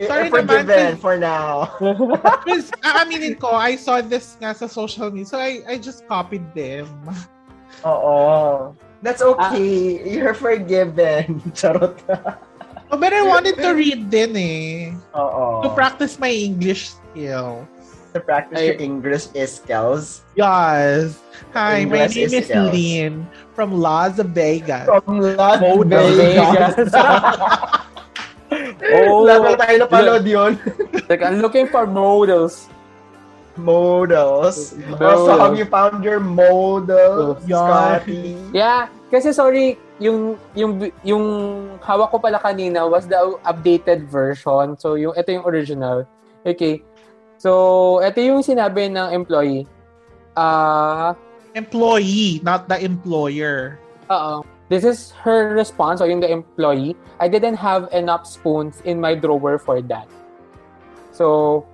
I- 0.00 0.06
Sorry 0.06 0.28
forgiven 0.30 0.66
naman, 0.66 0.98
for 0.98 1.16
now. 1.18 1.68
Because, 2.44 2.70
aaminin 2.86 3.38
ko, 3.38 3.52
I 3.52 3.76
saw 3.76 4.00
this 4.00 4.36
nga 4.40 4.54
sa 4.54 4.66
social 4.66 5.10
media. 5.10 5.26
So, 5.26 5.38
I, 5.38 5.62
I 5.68 5.74
just 5.78 6.06
copied 6.08 6.46
them. 6.54 6.88
Oo. 7.88 8.72
That's 9.02 9.20
okay. 9.20 9.98
Ah. 9.98 10.06
You're 10.06 10.38
forgiven. 10.38 11.42
Charot. 11.58 11.98
Oh, 12.92 12.96
but 13.00 13.10
I 13.10 13.22
wanted 13.26 13.56
to 13.58 13.74
read 13.74 14.12
din 14.12 14.36
eh. 14.36 14.94
Oo. 15.16 15.66
To 15.66 15.68
practice 15.74 16.20
my 16.22 16.30
English 16.30 16.94
skill. 16.94 17.66
To 18.12 18.20
practice 18.20 18.60
your 18.60 18.76
English 18.78 19.32
skills. 19.48 20.22
Yes. 20.36 21.18
Hi, 21.56 21.88
my 21.88 22.06
name 22.06 22.28
is 22.30 22.46
skills. 22.46 22.70
Lynn 22.70 23.26
from 23.56 23.72
Las 23.72 24.20
Vegas. 24.20 24.84
From 24.84 25.18
Las 25.34 25.58
Vegas. 25.58 26.92
Oh, 28.92 29.24
Lahat 29.24 29.42
na 29.42 29.58
tayo 29.58 29.76
napanood 29.80 30.24
yun. 30.24 30.52
like, 31.08 31.22
I'm 31.22 31.40
looking 31.40 31.66
for 31.66 31.86
models. 31.86 32.68
Models. 33.56 34.72
Models. 34.88 35.00
Also, 35.28 35.32
have 35.36 35.54
you 35.56 35.68
found 35.68 36.00
your 36.00 36.20
model, 36.20 37.36
Yeah. 37.44 37.60
Scotty? 38.00 38.32
Yeah, 38.50 38.88
kasi 39.12 39.36
sorry, 39.36 39.76
yung 40.00 40.40
yung 40.56 40.80
yung 41.04 41.24
hawak 41.84 42.10
ko 42.10 42.18
pala 42.18 42.40
kanina 42.40 42.88
was 42.88 43.04
the 43.04 43.20
updated 43.44 44.08
version. 44.08 44.74
So 44.80 44.96
yung 44.96 45.12
ito 45.14 45.30
yung 45.30 45.44
original. 45.44 46.08
Okay. 46.42 46.80
So 47.36 48.00
ito 48.00 48.24
yung 48.24 48.40
sinabi 48.40 48.88
ng 48.88 49.12
employee. 49.12 49.68
Ah, 50.32 51.12
Employee, 51.52 52.40
not 52.40 52.64
the 52.64 52.80
employer. 52.80 53.76
uh 54.08 54.40
This 54.72 54.88
is 54.88 55.12
her 55.20 55.52
response 55.52 56.00
o 56.00 56.08
yung 56.08 56.24
the 56.24 56.32
employee. 56.32 56.96
I 57.20 57.28
didn't 57.28 57.60
have 57.60 57.92
enough 57.92 58.24
spoons 58.24 58.80
in 58.88 59.04
my 59.04 59.12
drawer 59.12 59.60
for 59.60 59.82
that. 59.84 60.08
So 61.12 61.68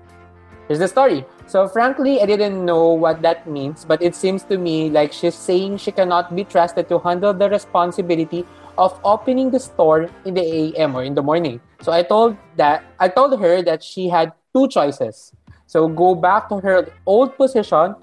here's 0.66 0.82
the 0.82 0.88
story. 0.90 1.22
So 1.46 1.68
frankly, 1.70 2.18
I 2.20 2.26
didn't 2.26 2.58
know 2.58 2.90
what 2.90 3.22
that 3.22 3.46
means, 3.46 3.86
but 3.86 4.02
it 4.02 4.18
seems 4.18 4.42
to 4.50 4.58
me 4.58 4.90
like 4.90 5.12
she's 5.12 5.38
saying 5.38 5.78
she 5.78 5.94
cannot 5.94 6.34
be 6.34 6.42
trusted 6.42 6.88
to 6.90 6.98
handle 6.98 7.30
the 7.32 7.48
responsibility 7.48 8.42
of 8.74 8.98
opening 9.04 9.54
the 9.54 9.62
store 9.62 10.10
in 10.24 10.34
the 10.34 10.74
AM 10.74 10.98
or 10.98 11.04
in 11.04 11.14
the 11.14 11.22
morning. 11.22 11.60
So 11.86 11.94
I 11.94 12.02
told 12.02 12.34
that 12.56 12.82
I 12.98 13.06
told 13.06 13.38
her 13.38 13.62
that 13.62 13.78
she 13.78 14.10
had 14.10 14.34
two 14.50 14.66
choices. 14.66 15.30
So 15.70 15.86
go 15.86 16.16
back 16.16 16.50
to 16.50 16.58
her 16.66 16.90
old 17.06 17.38
position 17.38 17.94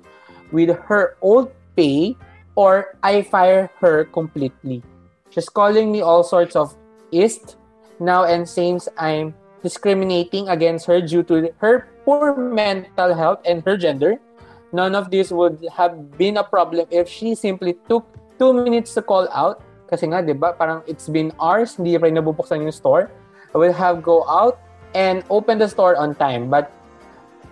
with 0.56 0.72
her 0.88 1.20
old 1.20 1.52
pay 1.76 2.16
or 2.56 2.98
I 3.04 3.22
fire 3.22 3.70
her 3.80 4.06
completely. 4.06 4.84
She's 5.30 5.50
calling 5.50 5.92
me 5.92 6.02
all 6.02 6.24
sorts 6.24 6.56
of 6.56 6.76
ist 7.12 7.58
now 8.00 8.24
and 8.24 8.48
saying 8.48 8.82
I'm 8.98 9.36
discriminating 9.64 10.48
against 10.48 10.86
her 10.88 11.02
due 11.02 11.24
to 11.24 11.52
her 11.60 11.88
poor 12.06 12.36
mental 12.36 13.14
health 13.14 13.42
and 13.46 13.64
her 13.66 13.78
gender. 13.78 14.20
None 14.72 14.96
of 14.96 15.12
this 15.12 15.32
would 15.32 15.60
have 15.72 16.18
been 16.18 16.38
a 16.38 16.44
problem 16.44 16.88
if 16.92 17.08
she 17.08 17.36
simply 17.36 17.76
took 17.88 18.06
two 18.40 18.54
minutes 18.54 18.94
to 18.96 19.02
call 19.02 19.28
out. 19.32 19.64
Kasi 19.88 20.10
nga, 20.10 20.22
di 20.22 20.34
ba, 20.34 20.52
parang 20.54 20.82
it's 20.90 21.08
been 21.08 21.32
hours, 21.40 21.78
hindi 21.78 21.96
pa 21.96 22.10
rin 22.10 22.18
nabubuksan 22.18 22.66
yung 22.66 22.74
store. 22.74 23.12
I 23.54 23.58
will 23.58 23.74
have 23.74 24.04
go 24.04 24.26
out 24.28 24.60
and 24.98 25.24
open 25.30 25.60
the 25.60 25.70
store 25.70 25.96
on 25.96 26.16
time. 26.16 26.50
But 26.50 26.74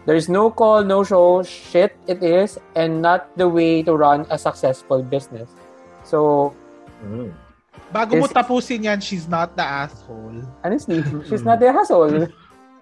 There's 0.06 0.28
no 0.28 0.52
call, 0.52 0.84
no 0.84 1.04
show. 1.04 1.44
Shit, 1.44 1.96
it 2.08 2.20
is, 2.20 2.60
and 2.76 3.02
not 3.02 3.32
the 3.40 3.48
way 3.48 3.84
to 3.84 3.96
run 3.96 4.28
a 4.28 4.38
successful 4.38 5.02
business. 5.02 5.48
So, 6.04 6.52
Mm. 7.04 7.36
Bago 7.92 8.18
mo 8.18 8.26
tapusin 8.32 8.88
yan, 8.88 9.04
she's 9.04 9.28
not 9.28 9.54
the 9.60 9.66
asshole. 9.66 10.42
honestly, 10.64 11.04
she's 11.28 11.44
not 11.44 11.60
the 11.60 11.70
asshole. 11.70 12.32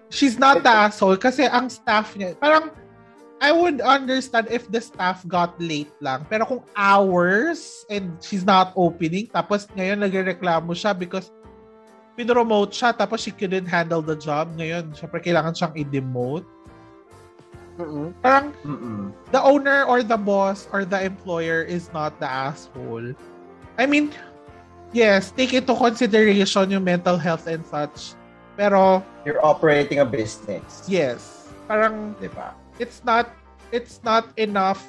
She's 0.08 0.38
not 0.38 0.62
the 0.62 0.72
asshole 0.72 1.18
kasi 1.18 1.44
ang 1.48 1.68
staff 1.68 2.14
niya, 2.16 2.38
parang 2.38 2.70
I 3.42 3.50
would 3.50 3.82
understand 3.82 4.46
if 4.54 4.70
the 4.70 4.78
staff 4.78 5.26
got 5.26 5.58
late 5.58 5.90
lang. 5.98 6.22
Pero 6.30 6.46
kung 6.46 6.62
hours 6.78 7.82
and 7.90 8.14
she's 8.22 8.46
not 8.46 8.70
opening, 8.78 9.26
tapos 9.34 9.66
ngayon 9.74 10.06
nagreklamo 10.06 10.70
siya 10.78 10.94
because 10.94 11.34
pinromote 12.14 12.70
siya 12.70 12.94
tapos 12.94 13.26
she 13.26 13.34
couldn't 13.34 13.66
handle 13.66 13.98
the 13.98 14.14
job. 14.14 14.54
Ngayon, 14.54 14.94
syempre 14.94 15.18
kailangan 15.18 15.52
siyang 15.58 15.74
i-demote. 15.74 16.46
Mm-mm. 17.78 18.12
Parang 18.20 18.52
Mm-mm. 18.64 19.12
the 19.32 19.40
owner 19.40 19.84
or 19.84 20.02
the 20.02 20.16
boss 20.16 20.68
or 20.72 20.84
the 20.84 21.00
employer 21.00 21.62
is 21.62 21.88
not 21.92 22.18
the 22.20 22.28
asshole. 22.28 23.14
I 23.80 23.86
mean, 23.88 24.12
yes, 24.92 25.32
take 25.32 25.56
into 25.56 25.72
consideration 25.74 26.68
yung 26.70 26.84
mental 26.84 27.16
health 27.16 27.48
and 27.48 27.64
such. 27.64 28.12
Pero, 28.56 29.00
You're 29.24 29.40
operating 29.40 30.04
a 30.04 30.06
business. 30.06 30.84
yes, 30.84 31.48
parang 31.64 32.12
Diba? 32.20 32.52
it's 32.76 33.00
not 33.00 33.32
it's 33.72 34.04
not 34.04 34.28
enough 34.36 34.84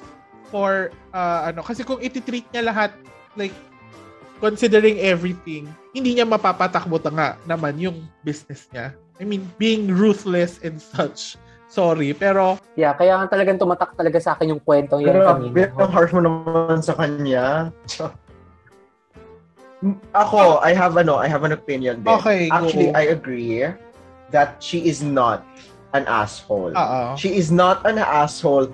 for 0.52 0.92
uh, 1.16 1.48
ano 1.48 1.64
kasi 1.64 1.88
kung 1.88 2.04
iti-treat 2.04 2.44
niya 2.52 2.68
lahat 2.68 2.92
like 3.40 3.56
considering 4.44 5.00
everything 5.00 5.72
hindi 5.96 6.20
niya 6.20 6.28
mapapatakbo 6.28 7.00
ta 7.00 7.08
nga 7.14 7.30
naman 7.48 7.80
yung 7.80 8.04
business 8.28 8.68
niya 8.76 8.92
I 9.18 9.24
mean 9.24 9.48
being 9.56 9.88
ruthless 9.88 10.60
and 10.60 10.78
such 10.82 11.40
sorry 11.74 12.14
pero 12.14 12.62
Yeah, 12.78 12.94
kaya 12.94 13.18
nga 13.18 13.34
talagang 13.34 13.58
tumatak 13.58 13.98
talaga 13.98 14.22
sa 14.22 14.38
akin 14.38 14.54
yung 14.54 14.62
kwentong 14.62 15.02
yan 15.02 15.18
Pero 15.18 15.26
kanina. 15.26 15.74
ang 15.82 15.92
harsh 15.94 16.14
mo 16.14 16.22
naman 16.22 16.80
sa 16.86 16.94
kanya. 16.94 17.74
Ako, 20.16 20.64
I 20.64 20.72
have 20.72 20.96
ano, 20.96 21.20
I 21.20 21.28
have 21.28 21.44
an 21.44 21.52
opinion 21.52 22.06
din. 22.06 22.14
Okay, 22.14 22.48
go. 22.48 22.56
Actually, 22.56 22.90
I 22.96 23.12
agree 23.12 23.68
that 24.32 24.56
she 24.64 24.88
is 24.88 25.04
not 25.04 25.44
an 25.92 26.08
asshole. 26.08 26.72
oo 26.72 27.02
She 27.20 27.36
is 27.36 27.52
not 27.52 27.84
an 27.84 28.00
asshole, 28.00 28.72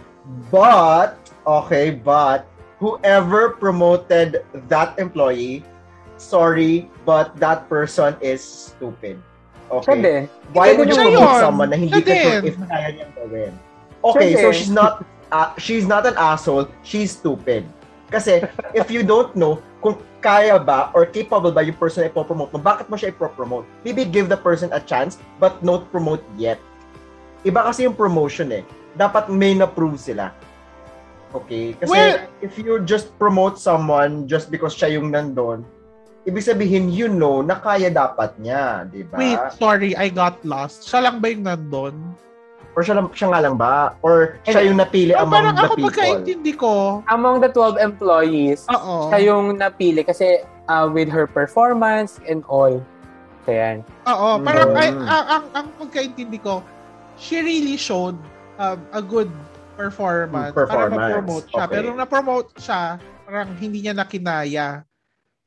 but 0.54 1.18
okay, 1.50 1.90
but 1.98 2.46
whoever 2.78 3.58
promoted 3.58 4.46
that 4.70 4.94
employee, 5.02 5.66
sorry, 6.22 6.88
but 7.10 7.34
that 7.42 7.66
person 7.68 8.14
is 8.22 8.40
stupid. 8.46 9.18
Siya 9.70 9.94
Okay. 9.94 10.02
din. 10.02 10.22
Why 10.52 10.68
Siya 10.68 10.78
would 10.78 10.90
you 10.90 10.98
Siya 10.98 11.06
promote 11.06 11.30
yun. 11.30 11.40
someone 11.40 11.70
na 11.70 11.78
hindi 11.78 11.94
Siya 11.94 12.06
ka 12.06 12.16
sure 12.18 12.42
if 12.44 12.56
kaya 12.66 12.88
niyang 12.92 13.14
gawin? 13.16 13.52
Okay, 14.02 14.30
Siya 14.30 14.42
so 14.42 14.48
din. 14.50 14.58
she's 14.58 14.74
not 14.74 14.94
uh, 15.30 15.50
she's 15.56 15.86
not 15.86 16.04
an 16.04 16.18
asshole, 16.18 16.66
she's 16.82 17.14
stupid. 17.14 17.64
Kasi 18.10 18.42
if 18.82 18.90
you 18.90 19.06
don't 19.06 19.32
know 19.38 19.62
kung 19.80 19.96
kaya 20.20 20.60
ba 20.60 20.90
or 20.92 21.06
capable 21.06 21.54
ba 21.54 21.62
yung 21.62 21.78
person 21.78 22.04
na 22.04 22.10
ipopromote 22.10 22.52
mo, 22.52 22.60
bakit 22.60 22.90
mo 22.90 22.98
siya 22.98 23.14
ipopromote? 23.14 23.64
Maybe 23.86 24.04
give 24.04 24.28
the 24.28 24.36
person 24.36 24.68
a 24.74 24.82
chance 24.82 25.16
but 25.38 25.62
not 25.62 25.88
promote 25.94 26.20
yet. 26.36 26.60
Iba 27.46 27.64
kasi 27.64 27.88
yung 27.88 27.96
promotion 27.96 28.52
eh. 28.52 28.68
Dapat 29.00 29.32
may 29.32 29.56
na-prove 29.56 29.96
sila. 29.96 30.36
Okay? 31.32 31.78
Kasi 31.78 31.88
Well- 31.88 32.20
if 32.42 32.58
you 32.58 32.82
just 32.84 33.14
promote 33.16 33.56
someone 33.56 34.26
just 34.28 34.52
because 34.52 34.74
siya 34.76 35.00
yung 35.00 35.14
nandun, 35.14 35.64
ibig 36.28 36.44
sabihin, 36.44 36.92
you 36.92 37.08
know 37.08 37.40
na 37.40 37.56
kaya 37.56 37.88
dapat 37.88 38.36
niya, 38.40 38.88
di 38.88 39.04
ba? 39.08 39.16
wait 39.16 39.40
sorry 39.56 39.96
I 39.96 40.12
got 40.12 40.40
lost 40.44 40.88
siya 40.88 41.08
lang 41.08 41.24
ba 41.24 41.32
yung 41.32 41.46
nandun 41.48 41.96
Or 42.78 42.86
siya, 42.86 42.96
lang, 42.96 43.12
siya 43.12 43.28
nga 43.34 43.42
lang 43.44 43.60
ba? 43.60 43.98
Or 44.06 44.40
siya 44.48 44.64
yung 44.64 44.80
napili 44.80 45.12
oh, 45.12 45.26
among 45.28 45.36
parang 45.36 45.56
the 45.58 45.66
ako 45.68 45.74
people? 45.76 45.88
pagkaintindi 45.90 46.54
ko 46.56 46.74
Among 47.12 47.36
the 47.44 47.50
12 47.52 47.76
employees, 47.82 48.64
oo 48.72 49.10
siya 49.12 49.20
yung 49.26 49.58
napili 49.60 50.00
kasi 50.06 50.46
uh, 50.70 50.88
with 50.88 51.10
her 51.10 51.26
performance 51.28 52.22
and 52.30 52.46
all. 52.48 52.78
So 53.44 53.50
yan. 53.52 53.82
Oo, 54.06 54.40
parang 54.46 54.72
Mm. 54.72 54.80
ay, 54.80 54.90
ang, 54.94 55.26
ang, 55.28 55.46
ang 55.58 55.68
pagkaintindi 55.82 56.40
ko, 56.40 56.62
she 57.18 57.42
really 57.42 57.76
showed 57.76 58.16
um, 58.62 58.80
a 58.94 59.02
good 59.02 59.28
performance, 59.74 60.54
performance, 60.54 60.94
para 60.94 61.10
ma-promote 61.20 61.46
siya. 61.50 61.64
okay. 61.66 61.74
Pero 61.74 61.88
na-promote 61.98 62.50
siya, 62.62 62.82
parang 63.26 63.50
hindi 63.58 63.80
niya 63.82 63.98
nakinaya. 63.98 64.86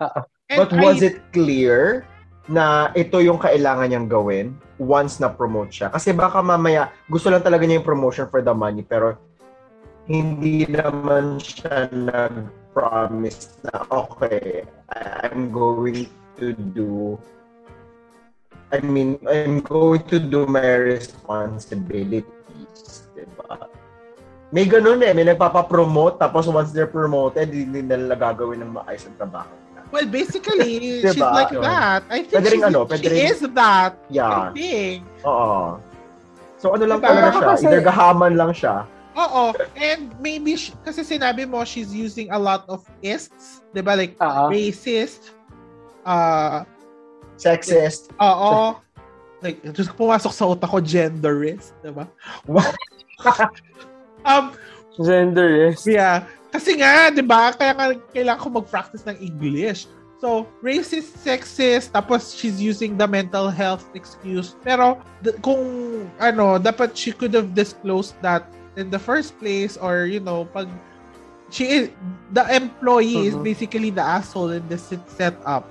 Oo. 0.02 0.20
And 0.52 0.60
But 0.60 0.76
was 0.76 1.00
I- 1.00 1.08
it 1.08 1.16
clear 1.32 2.04
na 2.44 2.92
ito 2.92 3.24
yung 3.24 3.40
kailangan 3.40 3.88
niyang 3.88 4.12
gawin 4.12 4.52
once 4.76 5.16
na-promote 5.16 5.72
siya? 5.72 5.88
Kasi 5.88 6.12
baka 6.12 6.44
mamaya, 6.44 6.92
gusto 7.08 7.32
lang 7.32 7.40
talaga 7.40 7.64
niya 7.64 7.80
yung 7.80 7.88
promotion 7.88 8.28
for 8.28 8.44
the 8.44 8.52
money, 8.52 8.84
pero 8.84 9.16
hindi 10.04 10.68
naman 10.68 11.40
siya 11.40 11.88
nag-promise 11.88 13.64
na, 13.64 13.88
okay, 13.88 14.68
I'm 14.92 15.48
going 15.48 16.04
to 16.36 16.52
do 16.76 17.16
I 18.72 18.80
mean, 18.80 19.20
I'm 19.28 19.60
going 19.60 20.00
to 20.08 20.16
do 20.16 20.48
my 20.48 20.64
responsibilities, 20.64 22.24
diba? 23.12 23.68
May 24.48 24.64
ganun 24.64 25.04
eh, 25.04 25.12
may 25.12 25.28
nagpapapromote, 25.28 26.16
tapos 26.16 26.48
once 26.48 26.72
they're 26.72 26.88
promoted, 26.88 27.52
hindi 27.52 27.84
nila 27.84 28.16
gagawin 28.16 28.64
ng 28.64 28.80
maayos 28.80 29.04
ang 29.04 29.20
trabaho. 29.20 29.52
Well, 29.92 30.06
basically, 30.08 30.80
Diba? 31.04 31.12
she's 31.12 31.20
like 31.20 31.52
Yun. 31.52 31.62
that. 31.62 32.02
I 32.08 32.24
think 32.24 32.32
Pwede 32.32 32.48
rin 32.50 32.58
she's, 32.58 32.68
ano, 32.72 32.80
pwede 32.88 33.04
she 33.04 33.08
rin- 33.12 33.26
is 33.28 33.40
that. 33.52 33.92
I 33.92 34.08
Yeah. 34.10 34.42
think. 34.52 35.00
Oo. 35.22 35.78
So 36.58 36.72
ano 36.72 36.84
lang 36.88 36.98
Diba? 36.98 37.08
talaga 37.12 37.28
siya, 37.30 37.46
Kasi- 37.52 37.66
either 37.68 37.82
gahaman 37.82 38.32
lang 38.34 38.50
siya. 38.56 38.76
Oo. 39.12 39.52
And 39.76 40.16
maybe, 40.18 40.56
sh- 40.56 40.72
kasi 40.80 41.04
sinabi 41.04 41.44
mo, 41.44 41.62
she's 41.62 41.92
using 41.92 42.32
a 42.32 42.40
lot 42.40 42.64
of 42.66 42.80
ists. 43.04 43.60
Diba? 43.70 43.92
Like, 43.92 44.16
Oo. 44.18 44.48
racist. 44.48 45.36
Uh, 46.02 46.64
Sexist. 47.36 48.08
oo. 48.16 48.78
Like, 49.42 49.58
just 49.74 49.92
pumasok 49.98 50.32
sa 50.32 50.46
utak 50.48 50.70
ko, 50.70 50.78
genderist. 50.80 51.74
Diba? 51.84 52.08
What? 52.48 52.72
Um, 54.24 54.54
Gender 55.02 55.66
is. 55.66 55.82
Yeah. 55.82 56.26
Kasi 56.52 56.76
nga, 56.76 57.08
di 57.08 57.24
ba? 57.24 57.48
Kaya 57.56 57.72
nga 57.72 57.86
kailangan 58.12 58.40
ko 58.44 58.48
mag-practice 58.60 59.08
ng 59.08 59.16
English. 59.24 59.88
So, 60.20 60.46
racist, 60.62 61.18
sexist, 61.18 61.90
tapos 61.90 62.36
she's 62.38 62.60
using 62.62 62.94
the 62.94 63.08
mental 63.08 63.50
health 63.50 63.82
excuse. 63.96 64.54
Pero, 64.62 65.00
d- 65.24 65.34
kung, 65.42 65.58
ano, 66.20 66.60
dapat 66.62 66.94
she 66.94 67.10
could 67.10 67.34
have 67.34 67.56
disclosed 67.56 68.14
that 68.22 68.46
in 68.78 68.86
the 68.92 69.00
first 69.00 69.34
place 69.42 69.74
or, 69.80 70.06
you 70.06 70.20
know, 70.22 70.46
pag 70.54 70.70
she 71.50 71.66
is, 71.66 71.84
the 72.30 72.44
employee 72.54 73.26
is 73.26 73.34
Mhm. 73.34 73.42
basically 73.42 73.90
the 73.90 74.04
asshole 74.04 74.54
in 74.54 74.62
this 74.70 74.86
set- 74.86 75.10
setup. 75.10 75.66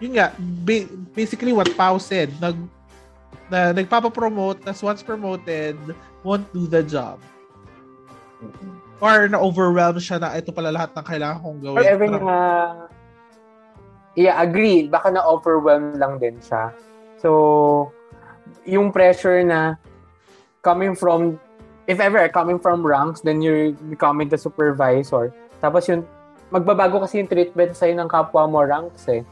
Yun 0.00 0.16
nga, 0.16 0.32
ba- 0.64 0.88
basically 1.12 1.52
what 1.52 1.68
Pau 1.76 1.98
said, 2.00 2.32
nag, 2.40 2.56
na 3.52 3.74
nagpapapromote, 3.76 4.64
tas 4.64 4.80
once 4.80 5.02
promoted, 5.04 5.76
won't 6.24 6.46
do 6.54 6.64
the 6.64 6.80
job 6.80 7.18
or 8.98 9.30
na-overwhelm 9.30 9.98
siya 10.02 10.18
na 10.18 10.34
ito 10.34 10.50
pala 10.50 10.74
lahat 10.74 10.90
ng 10.94 11.06
kailangan 11.06 11.38
kong 11.42 11.58
gawin. 11.62 11.78
Or 11.78 11.86
ever 11.86 12.06
na, 12.10 12.36
yeah, 14.18 14.34
agree. 14.42 14.90
Baka 14.90 15.14
na-overwhelm 15.14 15.98
lang 15.98 16.18
din 16.18 16.38
siya. 16.42 16.74
So, 17.22 17.90
yung 18.66 18.90
pressure 18.90 19.42
na 19.46 19.78
coming 20.66 20.98
from, 20.98 21.38
if 21.86 22.02
ever, 22.02 22.26
coming 22.28 22.58
from 22.58 22.82
ranks, 22.82 23.22
then 23.22 23.38
you're 23.38 23.72
becoming 23.86 24.26
the 24.26 24.38
supervisor. 24.38 25.30
Tapos 25.62 25.86
yung, 25.86 26.02
magbabago 26.50 27.04
kasi 27.04 27.22
yung 27.22 27.30
treatment 27.30 27.76
sa'yo 27.76 27.94
ng 27.94 28.08
kapwa 28.10 28.50
mo 28.50 28.64
ranks 28.66 29.06
eh. 29.06 29.22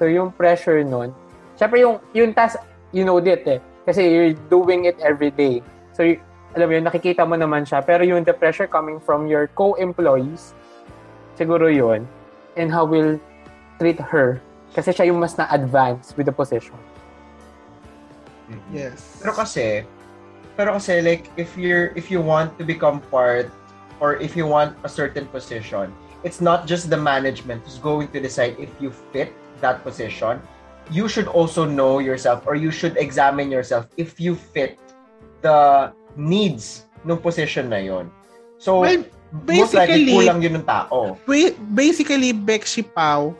So, 0.00 0.08
yung 0.08 0.32
pressure 0.32 0.80
nun, 0.80 1.12
syempre 1.60 1.84
yung, 1.84 2.00
yung 2.16 2.32
task, 2.32 2.56
you 2.96 3.04
know 3.04 3.20
it 3.20 3.44
eh. 3.44 3.60
Kasi 3.84 4.08
you're 4.08 4.36
doing 4.48 4.88
it 4.88 4.96
every 5.04 5.34
day. 5.34 5.60
So, 5.92 6.06
alam 6.54 6.66
mo 6.68 6.72
yun, 6.76 6.84
nakikita 6.84 7.24
mo 7.24 7.36
naman 7.36 7.64
siya. 7.64 7.80
Pero 7.80 8.04
yung 8.04 8.24
the 8.24 8.32
pressure 8.32 8.68
coming 8.68 9.00
from 9.00 9.26
your 9.26 9.48
co-employees, 9.56 10.52
siguro 11.36 11.72
yun. 11.72 12.04
And 12.56 12.68
how 12.68 12.84
will 12.84 13.16
treat 13.80 13.98
her. 13.98 14.40
Kasi 14.76 14.92
siya 14.92 15.08
yung 15.08 15.20
mas 15.20 15.36
na-advance 15.36 16.12
with 16.16 16.28
the 16.28 16.34
position. 16.34 16.76
Yes. 18.68 19.20
Pero 19.20 19.32
kasi, 19.32 19.84
pero 20.56 20.76
kasi 20.76 21.00
like 21.00 21.32
if 21.40 21.56
you're 21.56 21.96
if 21.96 22.12
you 22.12 22.20
want 22.20 22.52
to 22.60 22.64
become 22.64 23.00
part 23.08 23.48
or 24.00 24.20
if 24.20 24.36
you 24.36 24.44
want 24.44 24.76
a 24.84 24.90
certain 24.90 25.24
position, 25.32 25.88
it's 26.24 26.40
not 26.44 26.68
just 26.68 26.92
the 26.92 26.96
management 26.96 27.64
who's 27.64 27.80
going 27.80 28.12
to 28.12 28.20
decide 28.20 28.56
if 28.60 28.68
you 28.76 28.92
fit 29.12 29.32
that 29.64 29.80
position. 29.80 30.40
You 30.90 31.08
should 31.08 31.30
also 31.30 31.64
know 31.64 32.00
yourself 32.02 32.44
or 32.44 32.58
you 32.58 32.68
should 32.68 33.00
examine 33.00 33.48
yourself 33.48 33.88
if 33.96 34.20
you 34.20 34.36
fit 34.36 34.76
the 35.40 35.94
needs 36.16 36.86
ng 37.02 37.18
position 37.18 37.68
na 37.70 37.80
yon. 37.82 38.08
So, 38.62 38.86
Well, 38.86 39.02
most 39.32 39.74
basically- 39.74 40.12
kulang 40.14 40.40
yun 40.44 40.62
ng 40.62 40.66
tao. 40.66 41.18
ba- 41.26 41.56
basically, 41.74 42.30
Bexi 42.30 42.84
Pau, 42.86 43.34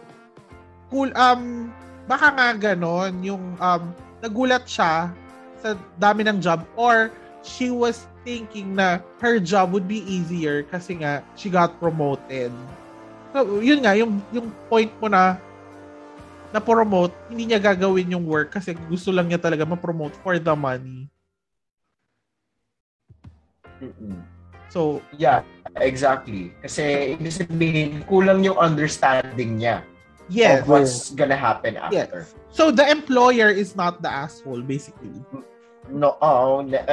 cool, 0.90 1.12
um, 1.14 1.70
baka 2.10 2.26
nga 2.34 2.48
ganon, 2.72 3.22
yung, 3.22 3.54
um, 3.60 3.82
nagulat 4.18 4.66
siya 4.66 5.10
sa 5.62 5.78
dami 5.98 6.26
ng 6.26 6.42
job 6.42 6.66
or 6.74 7.10
she 7.42 7.70
was 7.70 8.06
thinking 8.22 8.74
na 8.74 9.02
her 9.18 9.38
job 9.42 9.74
would 9.74 9.86
be 9.86 10.02
easier 10.06 10.62
kasi 10.66 10.98
nga 10.98 11.22
she 11.34 11.50
got 11.50 11.74
promoted. 11.78 12.50
So, 13.34 13.62
yun 13.62 13.82
nga, 13.82 13.94
yung, 13.98 14.22
yung 14.30 14.50
point 14.70 14.90
mo 14.98 15.10
na 15.10 15.38
na 16.52 16.60
promote, 16.60 17.16
hindi 17.32 17.48
niya 17.48 17.58
gagawin 17.58 18.12
yung 18.12 18.28
work 18.28 18.52
kasi 18.52 18.76
gusto 18.86 19.08
lang 19.08 19.32
niya 19.32 19.40
talaga 19.40 19.64
ma-promote 19.64 20.12
for 20.20 20.36
the 20.36 20.52
money. 20.52 21.08
Mm-mm. 23.82 24.16
So, 24.72 25.02
Yeah, 25.18 25.44
exactly. 25.76 26.54
Kasi 26.64 27.18
ibig 27.18 27.34
sabihin, 27.34 27.90
kulang 28.08 28.40
yung 28.40 28.56
understanding 28.56 29.60
niya 29.60 29.84
yes. 30.32 30.64
of 30.64 30.72
what's 30.72 31.12
gonna 31.12 31.36
happen 31.36 31.76
after. 31.76 32.24
So, 32.48 32.72
the 32.72 32.88
employer 32.88 33.52
is 33.52 33.76
not 33.76 34.00
the 34.00 34.08
asshole, 34.08 34.64
basically. 34.64 35.12
No, 35.92 36.16
oh, 36.24 36.64
ne- 36.64 36.88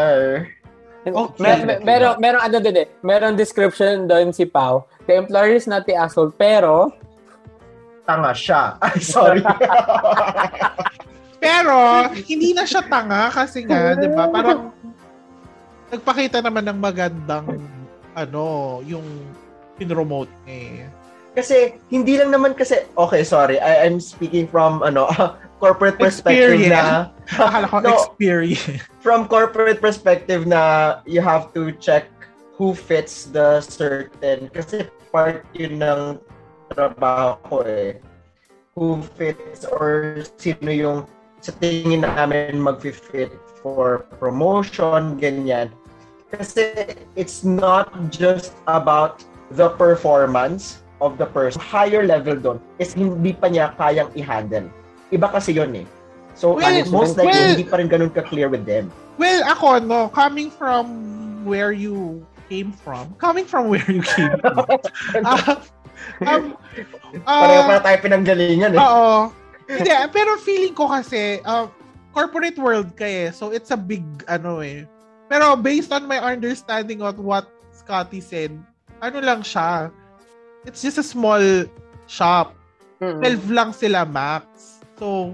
Okay. 1.07 1.41
Mer- 1.41 1.63
mer- 1.65 1.81
meron, 1.87 2.13
meron 2.19 2.41
ano 2.43 2.57
din 2.59 2.75
eh. 2.83 2.87
Meron 3.01 3.39
description 3.39 4.05
doon 4.05 4.35
si 4.35 4.43
Pau. 4.43 4.83
The 5.07 5.15
employer 5.15 5.55
is 5.55 5.65
not 5.65 5.87
the 5.87 5.95
asshole, 5.95 6.35
pero 6.35 6.91
tanga 8.03 8.35
siya. 8.35 8.75
Ay, 8.83 8.99
sorry. 8.99 9.41
Pero, 11.39 12.03
hindi 12.27 12.51
na 12.51 12.67
siya 12.67 12.83
tanga 12.83 13.31
kasi 13.31 13.63
nga, 13.63 13.95
di 13.95 14.11
ba? 14.11 14.27
Parang, 14.27 14.75
nagpakita 15.89 16.39
naman 16.41 16.65
ng 16.69 16.79
magandang, 16.79 17.47
ano, 18.13 18.79
yung 18.85 19.05
pinromote 19.77 20.31
niya 20.43 20.57
eh. 20.85 20.87
kasi 21.29 21.77
hindi 21.87 22.19
lang 22.19 22.35
naman 22.35 22.51
kasi 22.51 22.83
okay, 22.99 23.23
sorry. 23.23 23.61
I, 23.63 23.87
I'm 23.87 24.01
speaking 24.03 24.49
from 24.49 24.83
ano, 24.83 25.07
corporate 25.63 25.99
perspective 25.99 26.67
na 26.67 27.11
Akala 27.31 27.67
ko 27.67 27.77
No. 27.85 27.95
experience. 27.95 28.81
from 28.99 29.27
corporate 29.27 29.79
perspective 29.79 30.47
na 30.47 30.99
you 31.05 31.21
have 31.21 31.51
to 31.55 31.71
check 31.79 32.07
who 32.55 32.71
fits 32.75 33.27
the 33.31 33.59
certain 33.63 34.47
kasi 34.51 34.87
part 35.11 35.43
yun 35.55 35.79
ng 35.79 36.01
trabaho 36.75 37.35
ko 37.47 37.57
eh 37.67 37.99
who 38.75 38.99
fits 39.19 39.63
or 39.67 40.19
sino 40.39 40.71
yung 40.71 40.99
sa 41.39 41.51
tingin 41.59 42.03
namin 42.03 42.59
mag-fit 42.59 43.31
for 43.61 44.07
promotion, 44.19 45.19
ganyan. 45.19 45.71
Kasi 46.29 46.95
it's 47.17 47.41
not 47.43 47.89
just 48.13 48.53
about 48.69 49.25
the 49.51 49.73
performance 49.75 50.85
of 51.01 51.17
the 51.17 51.25
person. 51.25 51.61
Higher 51.61 52.05
level 52.05 52.37
doon 52.37 52.57
is 52.77 52.93
hindi 52.93 53.33
pa 53.33 53.49
niya 53.49 53.73
kayang 53.75 54.13
i-handle. 54.13 54.69
Iba 55.09 55.27
kasi 55.33 55.57
yun 55.57 55.73
eh. 55.73 55.87
So, 56.37 56.55
Well, 56.55 56.69
ano, 56.69 56.85
most 56.93 57.17
likely, 57.17 57.33
well- 57.33 57.49
hindi 57.57 57.65
pa 57.65 57.75
rin 57.81 57.87
ganun 57.89 58.13
ka-clear 58.13 58.47
with 58.47 58.63
them. 58.63 58.93
Well, 59.19 59.43
ako, 59.43 59.83
no, 59.83 60.07
coming 60.15 60.47
from 60.47 60.87
where 61.43 61.75
you 61.75 62.23
came 62.47 62.71
from, 62.71 63.11
coming 63.19 63.43
from 63.43 63.67
where 63.67 63.83
you 63.83 63.99
came 63.99 64.31
from, 64.39 64.63
ah, 65.27 65.59
um, 66.23 66.55
ah, 67.27 67.41
Pareho 67.43 67.61
pa 67.67 67.83
tayo 67.83 67.97
pinanggalingan 67.99 68.71
eh. 68.73 68.79
Oo. 68.79 69.35
Hindi, 69.67 69.91
pero 70.15 70.39
feeling 70.39 70.71
ko 70.71 70.87
kasi, 70.87 71.43
uh, 71.43 71.67
corporate 72.19 72.59
world 72.59 72.91
ka 72.99 73.07
eh. 73.07 73.31
So, 73.31 73.55
it's 73.55 73.71
a 73.71 73.79
big, 73.79 74.03
ano 74.27 74.59
eh. 74.59 74.83
Pero 75.31 75.55
based 75.55 75.95
on 75.95 76.03
my 76.03 76.19
understanding 76.19 76.99
of 76.99 77.15
what 77.23 77.47
Scotty 77.71 78.19
said, 78.19 78.51
ano 78.99 79.23
lang 79.23 79.39
siya. 79.39 79.87
It's 80.67 80.83
just 80.83 80.99
a 80.99 81.05
small 81.05 81.39
shop. 82.11 82.51
12 82.99 83.47
lang 83.55 83.71
sila 83.71 84.03
max. 84.03 84.83
So, 84.99 85.31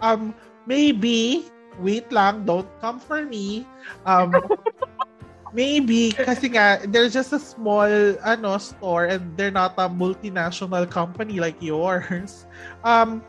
um, 0.00 0.32
maybe, 0.64 1.44
wait 1.76 2.08
lang, 2.08 2.48
don't 2.48 2.68
come 2.80 2.96
for 2.96 3.28
me. 3.28 3.68
Um, 4.08 4.32
maybe, 5.52 6.16
kasi 6.16 6.48
nga, 6.56 6.80
there's 6.88 7.12
just 7.12 7.36
a 7.36 7.42
small, 7.42 7.92
ano, 8.24 8.56
store 8.56 9.12
and 9.12 9.36
they're 9.36 9.52
not 9.52 9.76
a 9.76 9.92
multinational 9.92 10.88
company 10.88 11.36
like 11.36 11.60
yours. 11.60 12.48
Um, 12.88 13.20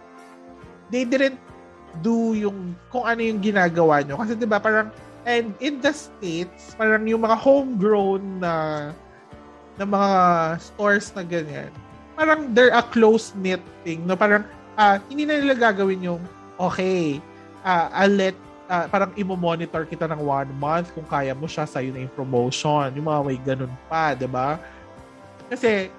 they 0.90 1.04
didn't 1.04 1.38
do 2.02 2.34
yung, 2.34 2.74
kung 2.90 3.06
ano 3.06 3.22
yung 3.22 3.44
ginagawa 3.44 4.02
nyo. 4.02 4.18
Kasi, 4.18 4.34
di 4.34 4.48
ba, 4.48 4.58
parang, 4.58 4.90
and 5.28 5.54
in 5.62 5.78
the 5.84 5.94
States, 5.94 6.74
parang 6.74 7.06
yung 7.06 7.22
mga 7.22 7.38
homegrown 7.38 8.42
na, 8.42 8.54
na 9.78 9.86
mga 9.86 10.12
stores 10.58 11.14
na 11.14 11.22
ganyan, 11.22 11.70
parang 12.18 12.50
they're 12.54 12.74
a 12.74 12.82
close-knit 12.82 13.62
thing. 13.86 14.02
No? 14.10 14.18
Parang, 14.18 14.46
ah, 14.80 14.98
hindi 15.12 15.30
na 15.30 15.38
nila 15.38 15.54
gagawin 15.54 16.02
yung, 16.02 16.22
okay, 16.58 17.22
ah, 17.62 17.90
I'll 17.94 18.14
let, 18.14 18.38
ah, 18.72 18.90
parang 18.90 19.14
imo-monitor 19.14 19.86
kita 19.86 20.10
ng 20.10 20.22
one 20.22 20.50
month 20.58 20.90
kung 20.98 21.06
kaya 21.06 21.38
mo 21.38 21.46
siya, 21.46 21.70
sa'yo 21.70 21.94
na 21.94 22.06
yung 22.10 22.16
promotion. 22.18 22.90
Yung 22.98 23.06
mga 23.06 23.22
way 23.22 23.38
ganun 23.42 23.74
pa, 23.86 24.18
di 24.18 24.26
ba? 24.26 24.58
Kasi, 25.50 25.94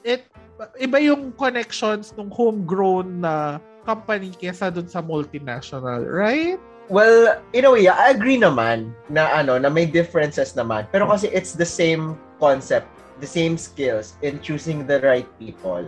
it, 0.00 0.24
iba 0.78 0.98
yung 1.02 1.34
connections 1.34 2.14
ng 2.14 2.30
homegrown 2.30 3.22
na 3.22 3.58
company 3.84 4.32
kesa 4.34 4.72
dun 4.72 4.88
sa 4.88 5.02
multinational, 5.02 6.06
right? 6.06 6.58
Well, 6.90 7.40
in 7.54 7.64
a 7.64 7.70
way, 7.70 7.86
I 7.86 8.10
agree 8.10 8.36
naman 8.36 8.92
na 9.08 9.30
ano, 9.32 9.56
na 9.56 9.70
may 9.70 9.86
differences 9.86 10.52
naman. 10.52 10.90
Pero 10.90 11.06
kasi 11.06 11.30
it's 11.30 11.54
the 11.54 11.66
same 11.66 12.18
concept, 12.42 12.90
the 13.22 13.28
same 13.28 13.56
skills 13.56 14.18
in 14.20 14.42
choosing 14.42 14.84
the 14.84 14.98
right 15.00 15.28
people. 15.38 15.86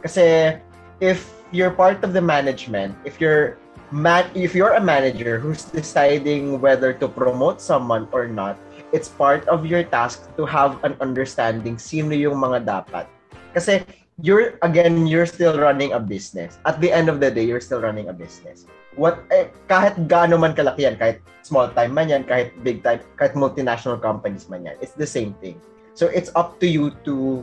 Kasi 0.00 0.58
if 0.98 1.28
you're 1.52 1.70
part 1.70 2.02
of 2.02 2.16
the 2.16 2.24
management, 2.24 2.96
if 3.04 3.20
you're 3.20 3.60
man 3.94 4.26
if 4.34 4.56
you're 4.56 4.74
a 4.74 4.82
manager 4.82 5.38
who's 5.38 5.70
deciding 5.70 6.58
whether 6.58 6.90
to 6.90 7.06
promote 7.06 7.60
someone 7.60 8.08
or 8.10 8.26
not, 8.26 8.58
it's 8.90 9.06
part 9.06 9.46
of 9.46 9.68
your 9.68 9.84
task 9.86 10.26
to 10.34 10.42
have 10.48 10.82
an 10.82 10.98
understanding 10.98 11.78
sino 11.78 12.10
yung 12.16 12.40
mga 12.40 12.64
dapat. 12.64 13.06
Kasi 13.54 13.86
you're 14.22 14.58
again 14.62 15.06
you're 15.06 15.26
still 15.26 15.58
running 15.58 15.92
a 15.92 16.00
business. 16.00 16.58
At 16.66 16.80
the 16.80 16.92
end 16.92 17.08
of 17.08 17.18
the 17.18 17.30
day, 17.30 17.44
you're 17.44 17.62
still 17.62 17.80
running 17.80 18.08
a 18.08 18.14
business. 18.14 18.66
What 18.94 19.18
eh, 19.34 19.50
kahit 19.66 20.06
gaano 20.06 20.38
man 20.38 20.54
kalaki 20.54 20.86
yan, 20.86 20.94
kahit 20.96 21.18
small 21.42 21.66
time 21.74 21.94
man 21.94 22.08
yan, 22.08 22.24
kahit 22.24 22.54
big 22.62 22.86
time, 22.86 23.02
kahit 23.18 23.34
multinational 23.34 23.98
companies 23.98 24.46
man 24.46 24.66
yan, 24.70 24.76
it's 24.78 24.94
the 24.94 25.06
same 25.06 25.34
thing. 25.42 25.58
So 25.94 26.06
it's 26.06 26.30
up 26.38 26.60
to 26.62 26.66
you 26.66 26.94
to 27.06 27.42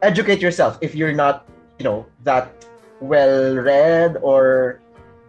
educate 0.00 0.40
yourself 0.40 0.78
if 0.80 0.94
you're 0.94 1.12
not, 1.12 1.44
you 1.76 1.84
know, 1.84 2.06
that 2.24 2.64
well 3.00 3.56
read 3.56 4.16
or 4.22 4.80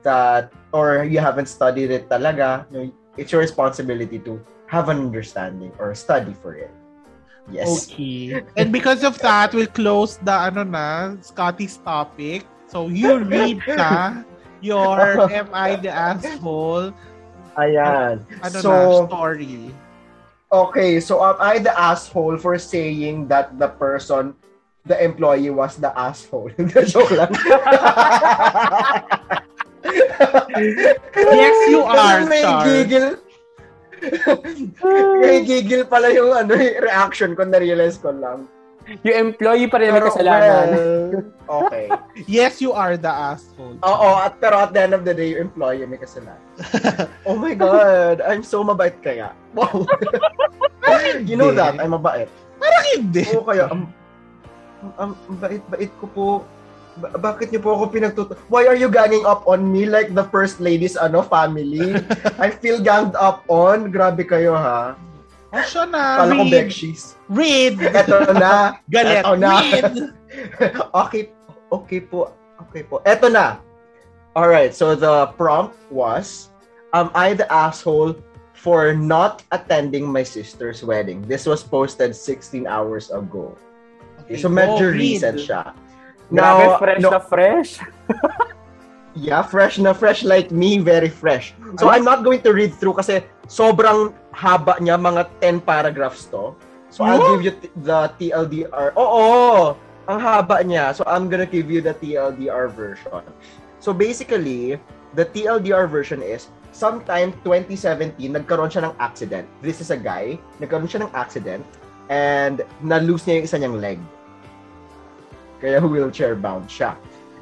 that 0.04 0.52
or 0.72 1.04
you 1.04 1.20
haven't 1.20 1.48
studied 1.48 1.92
it 1.92 2.08
talaga, 2.08 2.63
you 2.72 2.76
know, 2.78 2.94
it's 3.18 3.32
your 3.36 3.42
responsibility 3.42 4.20
to 4.20 4.39
have 4.68 4.88
an 4.88 5.00
understanding 5.00 5.72
or 5.80 5.92
study 5.96 6.32
for 6.39 6.56
it. 6.56 6.72
Yes. 7.52 7.90
Okay. 7.90 8.46
And 8.58 8.72
because 8.72 9.04
of 9.04 9.18
that, 9.20 9.54
we'll 9.54 9.68
close 9.68 10.18
the 10.22 10.34
ano 10.34 10.64
na, 10.64 11.18
Scotty's 11.22 11.78
topic. 11.82 12.46
So 12.70 12.88
you 12.88 13.26
read 13.26 13.66
na 13.66 14.22
your 14.62 15.26
Am 15.32 15.50
I 15.54 15.76
the 15.76 15.90
Asshole 15.90 16.94
Ayan. 17.58 18.22
ano 18.46 18.58
so, 18.62 18.72
na, 18.72 19.08
story. 19.10 19.74
okay, 20.52 21.00
so 21.02 21.20
am 21.26 21.36
I 21.42 21.60
the 21.60 21.74
asshole 21.74 22.38
for 22.38 22.58
saying 22.58 23.28
that 23.28 23.58
the 23.58 23.68
person, 23.68 24.36
the 24.86 24.96
employee 25.04 25.50
was 25.50 25.76
the 25.76 25.92
asshole? 25.98 26.54
Joke 26.88 27.12
lang. 27.12 27.34
Yes, 31.16 31.56
you 31.72 31.82
are, 31.82 32.26
May 32.28 32.44
Char. 32.44 33.18
Gigil. 34.00 34.40
May 35.22 35.44
gigil 35.44 35.84
pala 35.86 36.08
yung 36.10 36.32
ano, 36.32 36.56
yung 36.56 36.80
reaction 36.82 37.36
ko, 37.36 37.44
na-realize 37.46 38.00
ko 38.00 38.16
lang. 38.16 38.48
Yung 39.06 39.30
employee 39.30 39.70
pa 39.70 39.78
rin 39.78 39.94
may 39.94 40.02
kasalanan. 40.02 40.68
well, 40.74 41.06
okay. 41.62 41.94
Yes, 42.26 42.58
you 42.58 42.74
are 42.74 42.98
the 42.98 43.12
asshole. 43.12 43.78
Oo, 43.86 44.08
at, 44.18 44.42
pero 44.42 44.66
at 44.66 44.74
the 44.74 44.82
end 44.82 44.98
of 44.98 45.06
the 45.06 45.14
day, 45.14 45.38
yung 45.38 45.54
employee 45.54 45.86
may 45.86 46.02
kasalanan. 46.02 46.42
oh 47.30 47.38
my 47.38 47.54
God, 47.54 48.26
I'm 48.26 48.42
so 48.42 48.66
mabait 48.66 48.98
kaya. 49.06 49.30
Wow. 49.54 49.86
you 51.22 51.38
know 51.38 51.54
that, 51.54 51.78
I'm 51.78 51.94
mabait. 51.94 52.32
Parang 52.58 52.86
hindi. 52.98 53.30
Oo, 53.38 53.46
kaya, 53.46 53.70
ang 53.70 53.94
ang 54.98 55.14
ang 55.14 55.36
bait-bait 55.38 55.92
ko 56.02 56.06
po. 56.10 56.28
Ba- 56.97 57.13
bakit 57.21 57.54
niyo 57.54 57.62
po 57.62 57.78
ako 57.78 57.93
pinagtut... 57.93 58.34
Why 58.49 58.65
are 58.65 58.73
you 58.73 58.89
ganging 58.89 59.28
up 59.30 59.45
on 59.45 59.69
me 59.69 59.86
like 59.86 60.15
the 60.17 60.25
first 60.34 60.58
lady's 60.58 60.97
ano, 60.97 61.21
family? 61.21 62.02
I 62.43 62.49
feel 62.49 62.82
ganged 62.82 63.13
up 63.13 63.45
on. 63.45 63.93
Grabe 63.93 64.25
kayo, 64.25 64.58
ha? 64.58 64.97
O 65.49 65.58
siya 65.62 65.86
na, 65.89 66.25
Kala 66.25 66.34
ko 66.34 66.45
read. 66.45 66.54
Bekshis. 66.54 67.02
Read. 67.30 67.78
Eto 67.82 68.34
na. 68.38 68.78
Galit. 68.93 69.21
Eto 69.21 69.34
na. 69.38 69.52
Read. 69.62 69.93
okay. 71.06 71.23
Okay 71.69 72.02
po. 72.02 72.34
Okay 72.69 72.82
po. 72.86 73.02
Eto 73.06 73.30
na. 73.30 73.62
Alright, 74.34 74.73
so 74.73 74.93
the 74.93 75.34
prompt 75.38 75.78
was, 75.89 76.49
Am 76.93 77.13
I 77.13 77.34
the 77.38 77.45
asshole 77.54 78.17
for 78.54 78.93
not 78.93 79.43
attending 79.52 80.10
my 80.10 80.23
sister's 80.23 80.82
wedding? 80.82 81.21
This 81.21 81.45
was 81.45 81.62
posted 81.62 82.15
16 82.15 82.65
hours 82.65 83.12
ago. 83.12 83.54
Okay, 84.25 84.38
so 84.41 84.49
medyo 84.49 84.89
read. 84.89 85.21
recent 85.21 85.38
siya. 85.38 85.73
Grabe, 86.30 86.65
Now, 86.65 86.78
fresh 86.78 87.02
no, 87.02 87.10
na 87.10 87.20
fresh. 87.20 87.72
Yeah, 89.18 89.42
fresh 89.42 89.82
na 89.82 89.92
fresh 89.92 90.24
like 90.24 90.54
me, 90.54 90.78
very 90.78 91.10
fresh. 91.10 91.52
So 91.82 91.89
I'm 91.89 92.06
not 92.06 92.24
going 92.24 92.46
to 92.46 92.54
read 92.54 92.78
through 92.78 92.94
kasi 93.02 93.26
sobrang 93.50 94.13
haba 94.32 94.78
niya, 94.78 95.02
mga 95.02 95.28
10 95.42 95.65
paragraphs 95.65 96.30
to. 96.32 96.54
So 96.94 97.04
I'll 97.04 97.18
What? 97.18 97.42
give 97.42 97.44
you 97.44 97.54
the 97.84 98.13
TLDR. 98.22 98.94
Oo, 98.96 99.76
ang 100.08 100.20
haba 100.22 100.62
niya. 100.62 100.94
So 100.94 101.04
I'm 101.10 101.28
gonna 101.28 101.50
give 101.50 101.74
you 101.74 101.82
the 101.82 101.98
TLDR 101.98 102.70
version. 102.72 103.26
So 103.82 103.92
basically, 103.92 104.78
the 105.18 105.26
TLDR 105.26 105.89
version 105.89 106.22
is 106.22 106.48
sometime 106.72 107.34
2017, 107.44 108.13
nagkaroon 108.30 108.70
siya 108.70 108.88
ng 108.88 108.96
accident. 109.02 109.50
This 109.60 109.82
is 109.82 109.89
a 109.89 109.98
guy, 109.98 110.38
nagkaroon 110.62 110.88
siya 110.88 111.10
ng 111.10 111.12
accident 111.18 111.65
and 112.13 112.65
na-lose 112.82 113.26
niya 113.26 113.42
yung 113.42 113.46
isa 113.46 113.58
niyang 113.58 113.78
leg. 113.82 114.00
Kaya 115.60 115.84
wheelchair 115.84 116.36
bound 116.39 116.72
siya. 116.72 116.95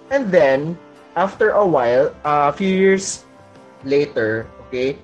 And 0.10 0.34
then, 0.34 0.77
after 1.17 1.53
a 1.53 1.65
while, 1.65 2.13
a 2.25 2.53
few 2.53 2.69
years 2.69 3.25
later, 3.86 4.49
okay, 4.67 4.97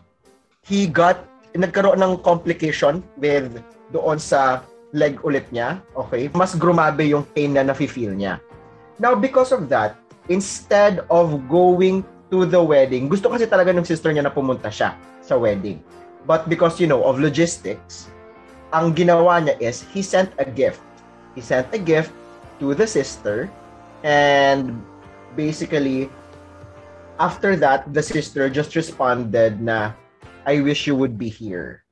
he 0.65 0.89
got, 0.89 1.25
nagkaroon 1.53 2.01
ng 2.01 2.25
complication 2.25 3.05
with 3.21 3.61
doon 3.93 4.17
sa 4.17 4.65
leg 4.93 5.21
ulit 5.21 5.45
niya, 5.53 5.81
okay, 5.97 6.29
mas 6.33 6.57
grumabe 6.57 7.05
yung 7.09 7.25
pain 7.37 7.53
na 7.53 7.65
nafe-feel 7.65 8.13
niya. 8.13 8.41
Now, 9.01 9.17
because 9.17 9.53
of 9.53 9.69
that, 9.69 9.97
instead 10.29 11.01
of 11.09 11.49
going 11.49 12.05
to 12.29 12.45
the 12.45 12.61
wedding, 12.61 13.09
gusto 13.09 13.29
kasi 13.29 13.45
talaga 13.49 13.73
ng 13.73 13.85
sister 13.85 14.13
niya 14.13 14.25
na 14.25 14.33
pumunta 14.33 14.69
siya 14.69 14.97
sa 15.21 15.37
wedding. 15.37 15.81
But 16.23 16.47
because, 16.47 16.79
you 16.79 16.87
know, 16.87 17.03
of 17.03 17.19
logistics, 17.19 18.07
ang 18.71 18.95
ginawa 18.97 19.43
niya 19.43 19.59
is, 19.59 19.85
he 19.93 20.01
sent 20.01 20.31
a 20.39 20.45
gift. 20.45 20.81
He 21.37 21.41
sent 21.41 21.69
a 21.73 21.81
gift 21.81 22.13
to 22.59 22.73
the 22.73 22.87
sister 22.87 23.49
and 24.03 24.83
basically, 25.35 26.09
after 27.19 27.55
that, 27.57 27.87
the 27.93 28.03
sister 28.03 28.49
just 28.49 28.75
responded 28.75 29.61
na, 29.61 29.93
I 30.45 30.59
wish 30.59 30.87
you 30.87 30.95
would 30.95 31.17
be 31.17 31.29
here. 31.29 31.83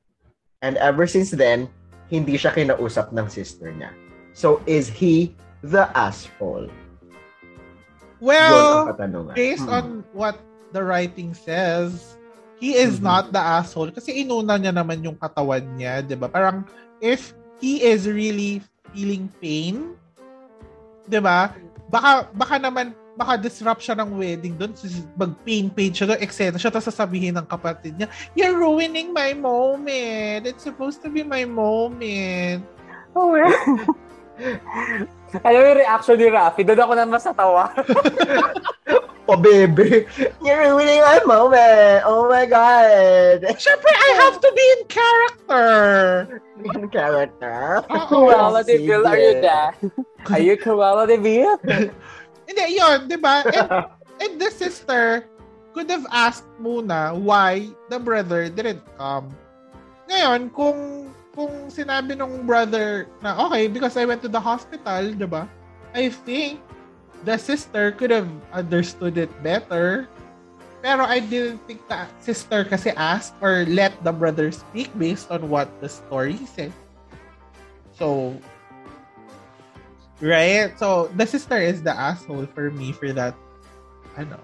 And 0.61 0.77
ever 0.77 1.07
since 1.07 1.31
then, 1.31 1.69
hindi 2.11 2.35
siya 2.35 2.53
kinausap 2.53 3.15
ng 3.15 3.27
sister 3.31 3.71
niya. 3.71 3.95
So, 4.35 4.61
is 4.67 4.91
he 4.91 5.33
the 5.63 5.87
asshole? 5.97 6.69
Well, 8.21 8.85
based 9.33 9.65
Hmm. 9.65 9.73
on 9.73 9.85
what 10.13 10.37
the 10.75 10.83
writing 10.85 11.33
says, 11.33 12.19
he 12.61 12.77
is 12.77 13.01
Mhm. 13.01 13.07
not 13.09 13.23
the 13.33 13.41
asshole 13.41 13.89
kasi 13.89 14.21
inuna 14.21 14.61
niya 14.61 14.69
naman 14.69 15.01
yung 15.01 15.17
katawan 15.17 15.65
niya, 15.73 16.05
'di 16.05 16.13
ba? 16.21 16.29
Parang 16.29 16.69
if 17.01 17.33
he 17.57 17.81
is 17.81 18.05
really 18.05 18.61
feeling 18.93 19.25
pain, 19.41 19.97
'di 21.07 21.19
ba? 21.21 21.55
Baka 21.91 22.27
baka 22.31 22.55
naman 22.57 22.95
baka 23.15 23.35
disrupt 23.37 23.83
siya 23.83 23.93
ng 23.99 24.15
wedding 24.15 24.55
doon, 24.55 24.71
mag-pain 25.19 25.67
pain 25.69 25.91
siya 25.91 26.15
doon, 26.15 26.19
eksena 26.23 26.57
siya, 26.57 26.71
tapos 26.71 26.89
sasabihin 26.89 27.35
ng 27.35 27.45
kapatid 27.45 27.93
niya, 27.99 28.07
you're 28.33 28.55
ruining 28.55 29.11
my 29.11 29.35
moment. 29.35 30.47
It's 30.47 30.63
supposed 30.63 31.03
to 31.03 31.11
be 31.11 31.21
my 31.21 31.43
moment. 31.43 32.63
Oh, 33.11 33.35
yeah. 33.35 33.51
Alam 35.45 35.59
mo 35.59 35.67
yung 35.69 35.79
reaction 35.85 36.17
ni 36.17 36.27
Rafi, 36.31 36.63
doon 36.63 36.81
ako 36.81 36.93
naman 36.97 37.19
sa 37.19 37.35
tawa. 37.35 37.69
Oh, 39.29 39.37
baby. 39.37 40.05
You're 40.45 40.73
ruining 40.73 41.01
my 41.01 41.21
moment. 41.25 42.03
Oh 42.05 42.25
my 42.29 42.45
God. 42.45 43.45
Siyempre, 43.57 43.91
I 43.93 44.09
have 44.25 44.41
to 44.41 44.49
be 44.49 44.65
in 44.77 44.81
character. 44.89 46.41
Yung 46.61 46.89
character. 46.89 47.85
Oo. 47.89 48.29
Cruella 48.29 48.65
de 48.65 48.77
Vil, 48.81 49.05
are 49.05 49.17
you 49.17 49.33
there? 49.41 49.71
Are 50.29 50.41
you 50.41 50.55
Cruella 50.57 51.05
de 51.05 51.17
Vil? 51.17 51.57
Hindi, 52.49 52.65
yun, 52.75 53.07
di 53.07 53.17
ba? 53.17 53.45
And, 53.47 53.69
and 54.19 54.33
the 54.41 54.51
sister 54.51 55.29
could 55.71 55.87
have 55.87 56.03
asked 56.11 56.49
muna 56.59 57.15
why 57.15 57.71
the 57.87 57.99
brother 57.99 58.49
didn't 58.49 58.83
come. 58.99 59.31
Ngayon, 60.11 60.51
kung 60.51 61.07
kung 61.31 61.71
sinabi 61.71 62.19
nung 62.19 62.43
brother 62.43 63.07
na, 63.23 63.39
okay, 63.47 63.71
because 63.71 63.95
I 63.95 64.03
went 64.03 64.19
to 64.27 64.31
the 64.31 64.41
hospital, 64.41 65.15
di 65.15 65.23
ba? 65.23 65.47
I 65.95 66.11
think 66.11 66.59
the 67.23 67.37
sister 67.37 67.91
could 67.91 68.11
have 68.11 68.29
understood 68.53 69.17
it 69.17 69.31
better. 69.43 70.07
Pero 70.81 71.05
I 71.05 71.21
didn't 71.21 71.61
think 71.69 71.85
the 71.85 72.09
sister 72.19 72.65
kasi 72.65 72.89
asked 72.97 73.37
or 73.37 73.69
let 73.69 73.93
the 74.01 74.09
brother 74.09 74.49
speak 74.49 74.89
based 74.97 75.29
on 75.29 75.45
what 75.45 75.69
the 75.77 75.89
story 75.89 76.41
said. 76.49 76.73
So, 77.93 78.33
right? 80.17 80.73
So, 80.81 81.13
the 81.13 81.29
sister 81.29 81.61
is 81.61 81.85
the 81.85 81.93
asshole 81.93 82.49
for 82.49 82.73
me 82.73 82.97
for 82.97 83.13
that. 83.13 83.37
I 84.17 84.25
know. 84.25 84.41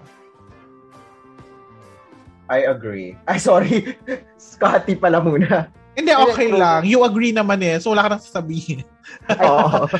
I 2.48 2.70
agree. 2.70 3.18
Ay, 3.26 3.42
sorry. 3.42 3.98
Scotty 4.38 4.94
pala 4.94 5.20
muna. 5.20 5.74
Hindi, 5.98 6.14
okay 6.14 6.46
Hindi, 6.46 6.62
lang. 6.62 6.80
You 6.86 7.02
agree 7.02 7.34
naman 7.34 7.58
eh. 7.58 7.82
So, 7.82 7.90
wala 7.90 8.06
ka 8.06 8.10
nang 8.14 8.22
sasabihin. 8.22 8.86
Oo. 9.50 9.90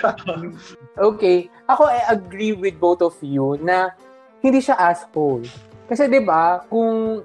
Okay. 1.15 1.51
Ako, 1.67 1.91
I 1.91 2.07
agree 2.15 2.55
with 2.55 2.79
both 2.79 3.03
of 3.03 3.19
you 3.19 3.59
na 3.59 3.91
hindi 4.39 4.63
siya 4.63 4.79
asshole. 4.79 5.43
Kasi 5.91 6.07
'di 6.07 6.23
ba 6.23 6.63
kung 6.71 7.25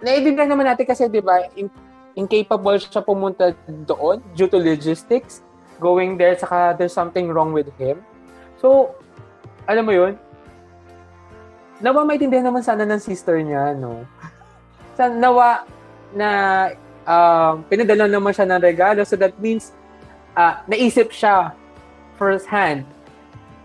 naiintindihan 0.00 0.48
naman 0.48 0.70
natin 0.70 0.86
kasi 0.86 1.10
'di 1.10 1.20
ba 1.20 1.44
in, 1.58 1.68
incapable 2.16 2.78
siya 2.80 3.04
pumunta 3.04 3.52
doon 3.66 4.22
due 4.32 4.48
to 4.48 4.56
logistics, 4.56 5.42
going 5.82 6.16
there, 6.16 6.34
saka 6.34 6.74
there's 6.78 6.94
something 6.94 7.28
wrong 7.30 7.52
with 7.52 7.68
him. 7.76 8.00
So, 8.58 8.96
alam 9.68 9.86
mo 9.86 9.92
yun, 9.94 10.18
nawa 11.78 12.02
maintindihan 12.02 12.48
naman 12.48 12.64
sana 12.64 12.82
ng 12.82 12.98
sister 12.98 13.38
niya, 13.38 13.76
no? 13.78 14.02
Sa 14.98 15.06
nawa 15.06 15.62
na 16.10 16.28
um, 17.08 17.64
pinadala 17.64 18.04
naman 18.04 18.30
siya 18.30 18.44
ng 18.46 18.60
regalo, 18.60 19.00
so 19.02 19.16
that 19.16 19.32
means 19.40 19.72
ah, 20.36 20.60
naisip 20.68 21.08
siya 21.08 21.56
first 22.14 22.44
hand 22.44 22.84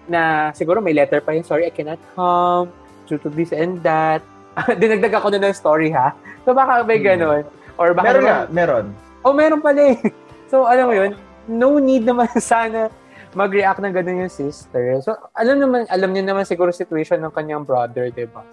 na 0.05 0.51
siguro 0.51 0.79
may 0.79 0.95
letter 0.95 1.19
pa 1.19 1.31
yun, 1.31 1.43
sorry, 1.43 1.67
I 1.67 1.71
cannot 1.71 1.99
come 2.15 2.71
due 3.05 3.19
to 3.19 3.27
this 3.27 3.51
and 3.51 3.83
that. 3.83 4.23
Dinagdag 4.79 5.13
ako 5.13 5.33
na 5.33 5.43
ng 5.43 5.55
story, 5.55 5.89
ha? 5.89 6.13
So, 6.45 6.53
baka 6.53 6.83
may 6.83 6.97
Hmm. 6.97 7.07
ganun. 7.15 7.43
Or 7.75 7.91
baka 7.91 8.05
meron 8.05 8.21
naman- 8.21 8.29
nga, 8.29 8.53
meron. 8.53 8.85
Oh, 9.23 9.33
meron 9.33 9.59
pala 9.59 9.81
eh. 9.91 9.97
So, 10.53 10.69
alam 10.69 10.85
mo 10.85 10.93
yun, 10.93 11.17
no 11.49 11.81
need 11.81 12.05
naman 12.05 12.29
sana 12.37 12.93
mag-react 13.33 13.81
ng 13.81 13.89
ganun 13.89 14.21
yung 14.21 14.29
sister. 14.29 15.01
So, 15.01 15.17
alam 15.33 15.57
naman, 15.57 15.89
alam 15.89 16.13
niya 16.13 16.21
naman 16.21 16.45
siguro 16.45 16.69
situation 16.69 17.17
ng 17.17 17.33
kanyang 17.33 17.65
brother, 17.65 18.13
di 18.13 18.29
ba? 18.29 18.45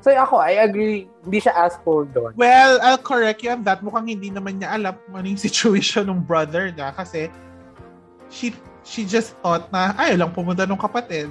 So, 0.00 0.08
ako, 0.08 0.40
I 0.40 0.64
agree, 0.64 1.04
hindi 1.20 1.38
siya 1.44 1.52
asshole 1.52 2.08
doon. 2.08 2.32
Well, 2.32 2.80
I'll 2.80 3.00
correct 3.00 3.44
you 3.44 3.52
on 3.52 3.60
that. 3.68 3.84
Mukhang 3.84 4.08
hindi 4.08 4.32
naman 4.32 4.56
niya 4.56 4.80
alam 4.80 4.96
kung 4.96 5.20
ano 5.20 5.26
yung 5.28 5.40
situation 5.48 6.08
ng 6.08 6.24
brother 6.24 6.72
niya 6.72 6.96
kasi 6.96 7.28
she 8.32 8.56
she 8.80 9.04
just 9.04 9.36
thought 9.44 9.68
na 9.68 9.92
ayaw 10.00 10.24
lang 10.24 10.32
pumunta 10.32 10.64
ng 10.64 10.80
kapatid. 10.80 11.28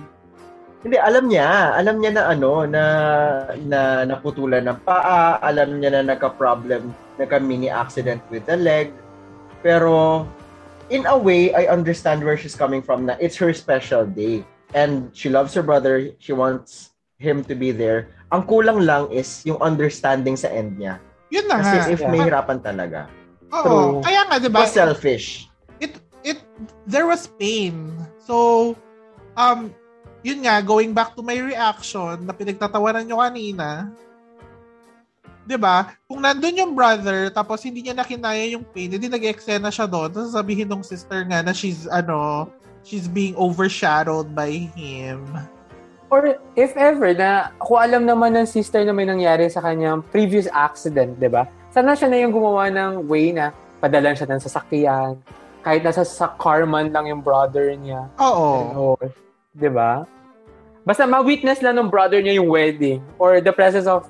Hindi, 0.80 0.96
alam 0.96 1.28
niya. 1.28 1.76
Alam 1.76 2.00
niya 2.00 2.12
na 2.16 2.24
ano, 2.32 2.64
na, 2.64 2.84
na 3.68 3.80
naputulan 4.08 4.64
ng 4.64 4.80
paa. 4.88 5.42
Alam 5.44 5.82
niya 5.82 6.00
na 6.00 6.16
nagka-problem, 6.16 6.96
nagka-mini 7.20 7.68
accident 7.68 8.24
with 8.32 8.48
the 8.48 8.56
leg. 8.56 8.96
Pero, 9.60 10.24
in 10.88 11.04
a 11.04 11.18
way, 11.18 11.52
I 11.52 11.68
understand 11.68 12.24
where 12.24 12.40
she's 12.40 12.56
coming 12.56 12.80
from 12.80 13.12
na 13.12 13.20
it's 13.20 13.36
her 13.44 13.52
special 13.52 14.08
day. 14.08 14.48
And 14.72 15.12
she 15.12 15.28
loves 15.28 15.52
her 15.60 15.66
brother. 15.66 16.16
She 16.24 16.32
wants 16.32 16.96
him 17.20 17.44
to 17.52 17.56
be 17.60 17.76
there. 17.76 18.08
Ang 18.30 18.46
kulang 18.46 18.86
lang 18.86 19.10
is 19.10 19.42
yung 19.46 19.58
understanding 19.62 20.38
sa 20.38 20.54
end 20.54 20.78
niya. 20.78 21.02
Yun 21.34 21.46
na 21.50 21.62
nga. 21.62 21.66
Kasi 21.66 21.98
if 21.98 22.02
yeah. 22.02 22.12
may 22.14 22.22
hirapan 22.22 22.62
talaga. 22.62 23.10
Oo. 23.50 23.66
True. 23.66 23.90
Kaya 24.06 24.22
nga, 24.30 24.36
di 24.38 24.50
ba? 24.50 24.66
selfish. 24.70 25.50
it 25.82 25.96
it 26.22 26.40
there 26.86 27.08
was 27.10 27.26
pain. 27.40 27.90
So 28.22 28.76
um 29.40 29.74
yun 30.22 30.44
nga 30.44 30.60
going 30.60 30.92
back 30.92 31.16
to 31.16 31.24
my 31.24 31.40
reaction 31.40 32.28
na 32.28 32.36
pinagtatawanan 32.36 33.08
nyo 33.08 33.24
kanina. 33.24 33.90
'Di 35.48 35.58
ba? 35.58 35.96
Kung 36.06 36.22
nandun 36.22 36.60
yung 36.62 36.74
brother 36.78 37.34
tapos 37.34 37.66
hindi 37.66 37.82
niya 37.82 37.98
nakinaya 37.98 38.46
yung 38.54 38.68
pain, 38.70 38.92
hindi 38.92 39.10
nag-eksena 39.10 39.74
siya 39.74 39.90
doon. 39.90 40.14
Tapos 40.14 40.36
sabihin 40.36 40.70
ng 40.70 40.86
sister 40.86 41.26
nga 41.26 41.42
na 41.42 41.56
she's 41.56 41.90
ano, 41.90 42.52
she's 42.86 43.10
being 43.10 43.34
overshadowed 43.40 44.36
by 44.36 44.52
him. 44.78 45.24
Or 46.10 46.42
if 46.58 46.74
ever, 46.74 47.14
na 47.14 47.54
kung 47.62 47.78
alam 47.78 48.04
naman 48.10 48.34
ng 48.34 48.50
sister 48.50 48.82
na 48.82 48.90
may 48.90 49.06
nangyari 49.06 49.46
sa 49.46 49.62
kanyang 49.62 50.02
previous 50.10 50.50
accident, 50.50 51.22
di 51.22 51.30
ba? 51.30 51.46
Sana 51.70 51.94
siya 51.94 52.10
na 52.10 52.18
yung 52.18 52.34
gumawa 52.34 52.74
ng 52.74 53.06
way 53.06 53.30
na 53.30 53.54
padalan 53.78 54.18
siya 54.18 54.26
ng 54.26 54.42
sasakyan. 54.42 55.22
Kahit 55.62 55.86
nasa 55.86 56.02
sa 56.02 56.34
car 56.34 56.66
man 56.66 56.90
lang 56.90 57.06
yung 57.06 57.22
brother 57.22 57.70
niya. 57.78 58.10
Oo. 58.18 58.98
Di 59.54 59.70
ba? 59.70 60.10
Basta 60.82 61.06
ma-witness 61.06 61.62
lang 61.62 61.78
ng 61.78 61.94
brother 61.94 62.18
niya 62.26 62.42
yung 62.42 62.50
wedding 62.50 63.06
or 63.22 63.38
the 63.38 63.54
presence 63.54 63.86
of 63.86 64.10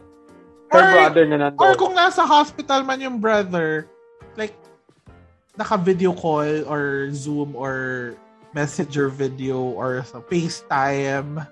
her 0.72 0.80
Or- 0.80 0.94
brother 0.96 1.24
na 1.28 1.36
nandun. 1.36 1.60
Or 1.60 1.76
kung 1.76 2.00
nasa 2.00 2.24
hospital 2.24 2.88
man 2.88 3.04
yung 3.04 3.20
brother, 3.20 3.92
like, 4.40 4.56
naka-video 5.60 6.16
call 6.16 6.64
or 6.64 7.12
Zoom 7.12 7.60
or 7.60 8.16
messenger 8.56 9.12
video 9.12 9.60
or 9.76 10.00
sa 10.08 10.24
FaceTime, 10.32 11.44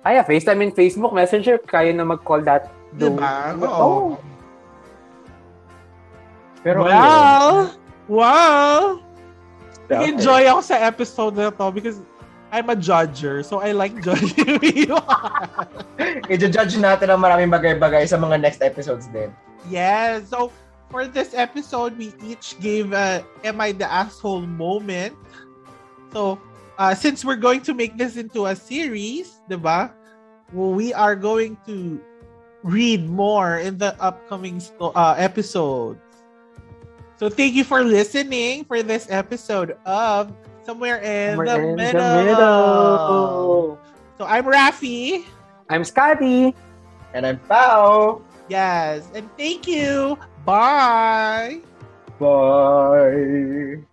Kaya 0.00 0.24
FaceTime 0.24 0.64
and 0.64 0.72
Facebook 0.72 1.12
Messenger, 1.12 1.60
kaya 1.60 1.92
na 1.92 2.08
mag-call 2.08 2.40
that. 2.48 2.72
Diba? 2.96 3.52
Oo. 3.60 3.68
Oo. 3.68 4.00
Pero 6.64 6.84
ayun. 6.84 6.96
Wow! 6.96 7.52
Wow! 8.10 8.80
Okay. 9.90 10.12
Enjoy 10.12 10.42
ako 10.46 10.60
sa 10.62 10.76
episode 10.86 11.34
na 11.34 11.50
to 11.50 11.66
because 11.72 11.98
I'm 12.50 12.66
a 12.70 12.78
judger, 12.78 13.46
so 13.46 13.62
I 13.62 13.70
like 13.70 13.94
judging 14.02 14.58
you. 14.62 14.98
I-judge 16.30 16.74
natin 16.78 17.10
ang 17.10 17.22
maraming 17.22 17.50
bagay-bagay 17.50 18.06
sa 18.10 18.18
mga 18.18 18.42
next 18.42 18.58
episodes 18.62 19.06
din. 19.14 19.30
yes. 19.70 20.26
So 20.30 20.50
for 20.90 21.06
this 21.06 21.30
episode, 21.34 21.94
we 21.94 22.10
each 22.26 22.58
gave 22.58 22.90
a 22.90 23.22
"Am 23.46 23.62
I 23.62 23.70
the 23.70 23.86
asshole?" 23.86 24.42
moment. 24.42 25.14
So 26.10 26.42
uh, 26.80 26.94
since 26.96 27.24
we're 27.24 27.36
going 27.36 27.60
to 27.60 27.74
make 27.76 28.00
this 28.00 28.16
into 28.16 28.46
a 28.46 28.56
series, 28.56 29.44
diba? 29.52 29.92
Well, 30.52 30.72
we 30.72 30.94
are 30.96 31.14
going 31.14 31.60
to 31.68 32.00
read 32.64 33.04
more 33.08 33.58
in 33.58 33.76
the 33.76 33.92
upcoming 34.00 34.64
uh, 34.80 35.14
episodes. 35.20 36.00
So 37.20 37.28
thank 37.28 37.52
you 37.52 37.64
for 37.64 37.84
listening 37.84 38.64
for 38.64 38.82
this 38.82 39.06
episode 39.10 39.76
of 39.84 40.32
Somewhere 40.62 40.98
in, 40.98 41.36
We're 41.36 41.46
the, 41.46 41.54
in 41.56 41.76
middle. 41.76 42.00
the 42.00 42.24
middle. 42.24 43.78
So 44.18 44.24
I'm 44.24 44.44
Rafi. 44.44 45.24
I'm 45.68 45.84
Scotty. 45.84 46.54
And 47.14 47.26
I'm 47.26 47.38
Pao. 47.40 48.22
Yes. 48.48 49.08
And 49.14 49.28
thank 49.36 49.66
you. 49.66 50.18
Bye. 50.44 51.60
Bye. 52.18 53.84